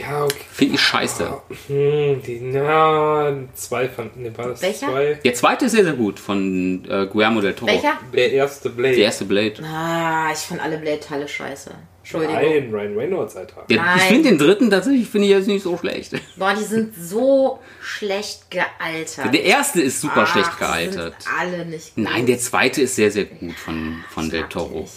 [0.00, 0.34] Ja, okay.
[0.52, 1.42] Finde ich scheiße.
[1.68, 4.88] Hm, die, na, zwei fanden, ne, war das Welcher?
[4.88, 5.14] zwei?
[5.22, 7.70] Der zweite ist sehr, sehr gut von äh, Guillermo del Toro.
[7.70, 7.98] Welcher?
[8.12, 8.94] Der erste Blade.
[8.94, 9.62] Der erste Blade.
[9.62, 11.70] Ah, ich fand alle Blade-Teile scheiße.
[12.02, 12.34] Entschuldigung.
[12.34, 13.64] Nein, Ryan Reynolds, Alter.
[13.68, 13.98] Der, ich Nein.
[14.00, 16.12] finde den dritten tatsächlich, finde ich jetzt nicht so schlecht.
[16.36, 19.32] Boah, die sind so schlecht gealtert.
[19.32, 21.22] Der erste ist super Ach, schlecht die gealtert.
[21.22, 22.04] Sind alle nicht gut.
[22.04, 24.88] Nein, der zweite ist sehr, sehr gut von, von Ich Del Toro.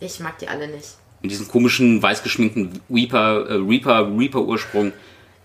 [0.00, 0.88] Ich mag die alle nicht.
[1.24, 4.92] Mit diesem komischen, weiß geschminkten Reaper, äh, Reaper, Reaper-Ursprung.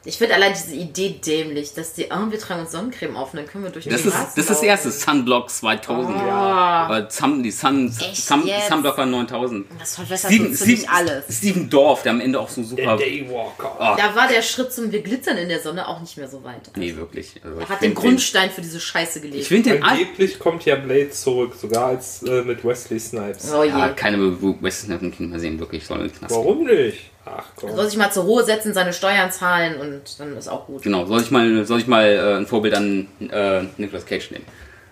[0.05, 3.37] Ich finde allein diese Idee dämlich, dass die, oh, wir tragen uns Sonnencreme auf und
[3.39, 6.15] dann können wir durch die Das ist Straßen das, ist das erste Sunblock 2000.
[6.15, 6.99] Ah.
[6.99, 8.69] Äh, Sun, die Sun, Sun, jetzt?
[8.69, 9.67] Sunblocker 9000.
[9.77, 11.25] Das verwässert Steven, so ziemlich alles.
[11.37, 12.97] Steven Dorf, der am Ende auch so Der super.
[12.97, 13.75] Daywalker.
[13.77, 13.97] Ah.
[13.97, 16.71] Da war der Schritt zum Wir glitzern in der Sonne auch nicht mehr so weit.
[16.77, 17.33] Nee, wirklich.
[17.43, 19.41] Also Hat den Grundstein für diese Scheiße gelegt.
[19.41, 19.83] Ich finde den.
[19.83, 23.51] Angeblich kommt ja Blade zurück, sogar als äh, mit Wesley Snipes.
[23.53, 23.69] oh je.
[23.69, 24.19] Ja, keine
[24.61, 25.85] Western Snap Kind mehr sehen, wirklich.
[25.85, 26.09] Soll.
[26.29, 27.11] Warum nicht?
[27.25, 27.75] Ach komm.
[27.75, 30.81] Soll sich mal zur Ruhe setzen, seine Steuern zahlen und dann ist auch gut.
[30.83, 34.45] Genau, soll ich mal, soll ich mal äh, ein Vorbild an äh, Nicolas Cage nehmen?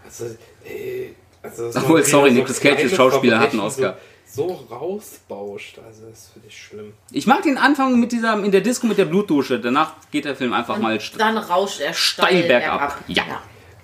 [0.05, 0.25] Also,
[0.65, 3.97] ey, also dass Obwohl, sorry, wieder Nicolas Cage ist Schauspieler, hat einen Oscar.
[4.29, 6.93] So, so rausbauscht, also das finde ich schlimm.
[7.11, 9.59] Ich mag den Anfang mit dieser, in der Disco mit der Blutdusche.
[9.59, 12.97] Danach geht der Film einfach mal st- Dann rauscht er steil, Steil bergab.
[13.07, 13.23] Ja.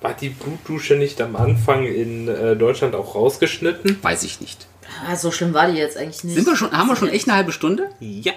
[0.02, 3.98] War die Blutdusche nicht am Anfang in äh, Deutschland auch rausgeschnitten?
[4.04, 4.68] Weiß ich nicht.
[5.08, 6.36] Ah, so schlimm war die jetzt eigentlich nicht.
[6.36, 7.90] Sind wir schon, haben wir schon echt eine halbe Stunde?
[8.00, 8.34] Ja.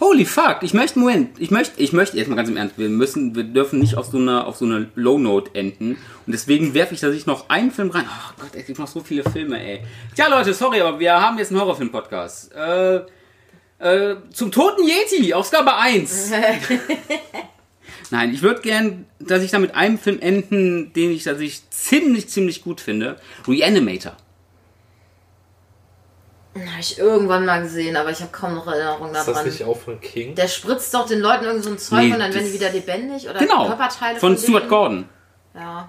[0.00, 2.88] Holy fuck, ich möchte, Moment, ich möchte, ich möchte, jetzt mal ganz im Ernst, wir
[2.88, 5.92] müssen, wir dürfen nicht auf so einer, auf so einer Low-Note enden.
[6.26, 8.04] Und deswegen werfe ich da sich noch einen Film rein.
[8.08, 9.82] Ach Gott, es gibt noch so viele Filme, ey.
[10.16, 12.52] Tja, Leute, sorry, aber wir haben jetzt einen Horrorfilm-Podcast.
[12.52, 12.96] Äh,
[13.78, 16.32] äh, zum Toten Yeti, Ausgabe 1.
[18.10, 21.70] Nein, ich würde gern, dass ich da mit einem Film enden, den ich, dass ich
[21.70, 23.20] ziemlich, ziemlich gut finde.
[23.46, 24.16] Reanimator.
[26.54, 29.46] Habe ich irgendwann mal gesehen, aber ich habe kaum noch Erinnerungen Ist das daran.
[29.46, 30.34] nicht auch von King?
[30.34, 32.70] Der spritzt doch den Leuten irgend so ein Zeug Nee, und dann werden die wieder
[32.70, 33.66] lebendig oder Genau.
[33.68, 34.70] Körperteile Von Stuart denen.
[34.70, 35.08] Gordon.
[35.54, 35.88] Ja.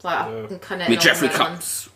[0.00, 0.56] War Ja.
[0.58, 1.46] keine Mit Jeffrey daran.
[1.52, 1.90] Combs.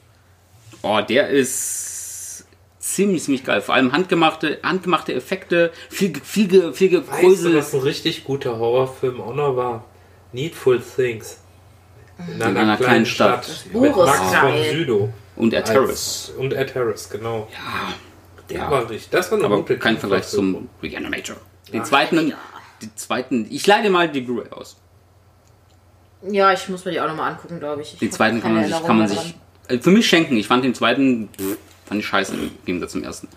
[0.82, 2.44] Oh, der ist
[2.78, 3.62] ziemlich, ziemlich geil.
[3.62, 9.20] Vor allem handgemachte, handgemachte Effekte, viel, viel, viel Weißt du, was ein richtig guter Horrorfilm
[9.22, 9.84] auch noch war?
[10.32, 11.38] Needful Things.
[12.18, 13.64] In einer, kleinen, Stadt.
[13.72, 14.70] Buch Mit ist Max von geil.
[14.72, 15.08] Südow.
[15.36, 16.32] Und Ed Harris.
[16.36, 17.48] Und Ed Harris, genau.
[17.52, 17.94] Ja,
[18.48, 18.70] Der ja.
[18.70, 19.10] war richtig.
[19.10, 21.36] Das war eine aber gute kein Vergleich zum Reanimator.
[21.72, 22.32] Den zweiten,
[22.82, 24.76] den zweiten, ich leide mal die Blu-ray aus.
[26.22, 27.92] Ja, ich muss mir die auch nochmal angucken, glaube ich.
[27.94, 27.98] ich.
[27.98, 29.34] Den zweiten kann man sich, kann man sich
[29.68, 30.36] äh, für mich schenken.
[30.36, 33.28] Ich fand den zweiten, pff, fand ich scheiße im Gegensatz zum ersten.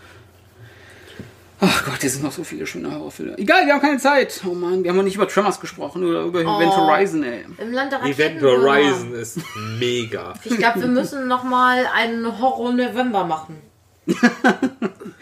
[1.61, 3.37] Ach Gott, hier sind noch so viele schöne Horrorfilme.
[3.37, 4.41] Egal, wir haben keine Zeit.
[4.49, 7.45] Oh Mann, wir haben noch nicht über Tremors gesprochen oder über Event Horizon, ey.
[7.57, 8.41] Im Land der Event.
[8.41, 9.39] Horizon ist
[9.77, 10.33] mega.
[10.45, 13.57] Ich glaube, wir müssen nochmal einen Horror-November machen.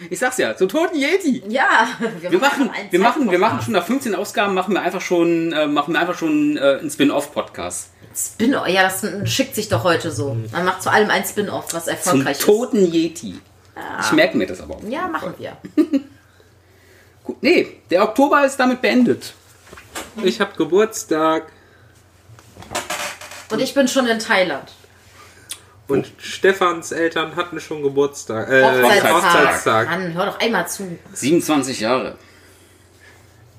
[0.09, 1.43] Ich sag's ja, zum toten Yeti.
[1.49, 1.87] Ja,
[2.21, 5.51] Wir machen, einen wir machen, wir machen schon nach 15 Ausgaben machen wir einfach schon,
[5.51, 8.67] äh, machen wir einfach schon äh, einen Spin-off-Podcast Spin-off.
[8.67, 10.37] Ja, das schickt sich doch heute so.
[10.51, 13.39] Man macht zu allem ein Spin-off, was zum erfolgreich toten Yeti.
[14.01, 14.83] Ich merke mir das aber auch.
[14.83, 14.91] ist.
[14.91, 15.57] Ja, machen wir.
[17.27, 19.33] Gut, nee, der Oktober ist damit beendet.
[20.23, 21.51] Ich habe Geburtstag
[23.51, 24.71] Und ich bin schon in Thailand.
[25.89, 28.49] und Stefans Eltern hatten schon Geburtstag.
[28.49, 29.13] Äh, Hochzeitstag.
[29.13, 29.89] Hochzeitstag.
[29.89, 30.97] Mann, hör doch einmal zu.
[31.13, 32.15] 27 Jahre.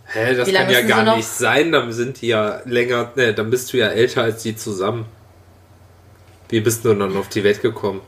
[0.06, 1.70] Hä, das kann ja sie gar nicht sein.
[1.70, 3.12] Dann sind die ja länger.
[3.16, 5.04] Ne, dann bist du ja älter als die zusammen.
[6.48, 8.00] Wie bist du dann auf die Welt gekommen?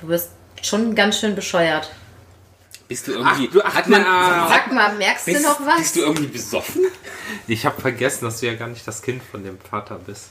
[0.00, 0.30] Du bist
[0.62, 1.90] schon ganz schön bescheuert.
[2.92, 3.48] Bist du irgendwie.
[3.48, 4.48] Ach, du- ach, hat man, na.
[4.48, 5.76] Sag mal, merkst du bist, noch was?
[5.78, 6.82] bist du irgendwie besoffen?
[7.48, 10.30] Ich habe vergessen, dass du ja gar nicht das Kind von dem Vater bist.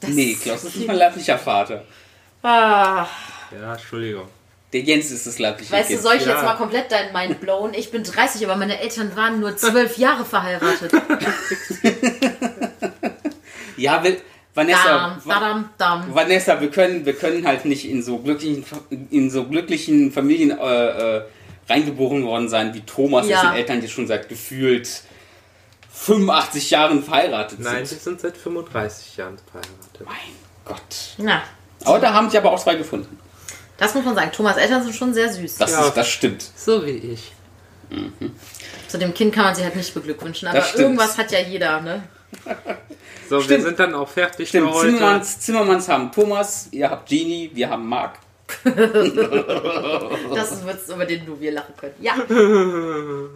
[0.00, 1.84] Das- Nee, Klaus ist nicht mein leiblicher Vater.
[2.42, 3.06] Ah,
[3.58, 4.28] Ja, Entschuldigung.
[4.72, 6.32] Der Jens ist das leibliche weißt du, soll ich Ja.
[6.34, 7.72] jetzt mal komplett deinen Mind blown?
[7.74, 10.92] Ich bin 30, aber meine Eltern waren nur zwölf Jahre verheiratet.
[13.76, 14.20] Ja, will,
[14.54, 16.14] Vanessa, Dam, dadam, dam.
[16.14, 18.64] Vanessa, wir können, wir können halt nicht in so glücklichen,
[19.10, 21.22] in so glücklichen Familien äh, äh,
[21.68, 23.40] reingeboren worden sein wie Thomas, Ja.
[23.42, 24.88] dessen Eltern jetzt schon seit gefühlt
[25.92, 28.02] 85 Jahren verheiratet Nein, die sind.
[28.02, 30.00] sind seit 35 Jahren verheiratet.
[30.04, 30.16] Mein
[30.64, 31.14] Gott.
[31.18, 31.42] Na,
[31.84, 33.18] Aber da haben sie aber auch zwei gefunden.
[33.76, 34.30] das muss man sagen.
[34.32, 35.56] Thomas Eltern sind schon sehr süß.
[35.56, 35.86] Das, Ja.
[35.86, 36.44] ist, das stimmt.
[36.56, 37.32] So wie ich.
[38.88, 42.02] Zu dem Kind kann man sie halt nicht beglückwünschen, aber irgendwas hat ja jeder, ne?
[43.28, 43.50] So, Stimmt.
[43.60, 44.88] wir sind dann auch fertig Stimmt, für heute.
[44.94, 48.18] Zimmermanns, Zimmermanns haben Thomas, ihr habt Genie, wir haben Marc.
[50.34, 51.94] Das ist ein Witz, über den nur wir lachen können.
[52.00, 52.14] Ja,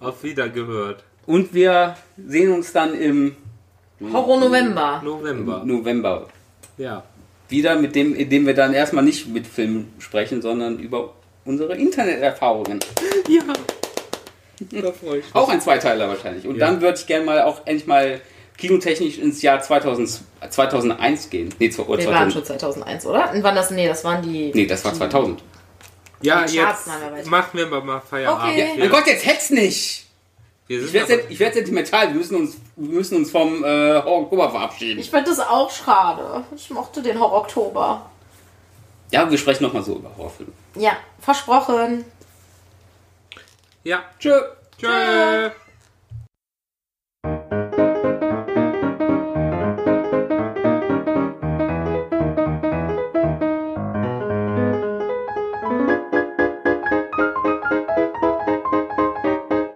[0.00, 1.04] Auf Wiedergehört.
[1.26, 3.36] Und wir sehen uns dann im
[4.12, 5.00] Horror November.
[5.04, 5.62] November.
[5.64, 6.26] November
[6.76, 7.04] Ja.
[7.48, 11.12] wieder, mit dem, indem wir dann erstmal nicht mit Filmen sprechen, sondern über
[11.44, 12.80] unsere Interneterfahrungen.
[13.28, 13.42] Ja.
[14.80, 15.34] Da freue ich mich.
[15.34, 16.46] Auch ein Zweiteiler wahrscheinlich.
[16.46, 16.66] Und Ja.
[16.66, 18.20] dann würde ich gerne mal auch endlich mal
[18.62, 20.20] kinotechnisch ins Jahr 2000,
[20.50, 21.52] 2001 gehen.
[21.58, 22.32] Nee, oder Wir waren 2000.
[22.32, 23.32] schon 2001, oder?
[23.32, 23.70] Und wann das?
[23.70, 24.52] Nee, das waren die.
[24.54, 25.42] Nee, das war 2000.
[26.22, 26.86] Ja, Die jetzt
[27.26, 28.44] machen wir mal- Feierabend.
[28.54, 28.74] Okay.
[28.78, 30.06] Mein Gott, jetzt hetz nicht!
[30.68, 32.08] Ich werde ich werd sentimental.
[32.08, 35.00] Wir müssen uns, wir müssen uns vom äh, Oktober verabschieden.
[35.00, 36.44] Ich finde das auch schade.
[36.56, 38.08] Ich mochte den Horror Oktober.
[39.10, 40.52] Ja, wir sprechen nochmal so über Horrorfilme.
[40.76, 42.04] Ja, versprochen.
[43.84, 44.04] ja.
[44.20, 44.40] Tschö.
[44.80, 45.50] Tschö.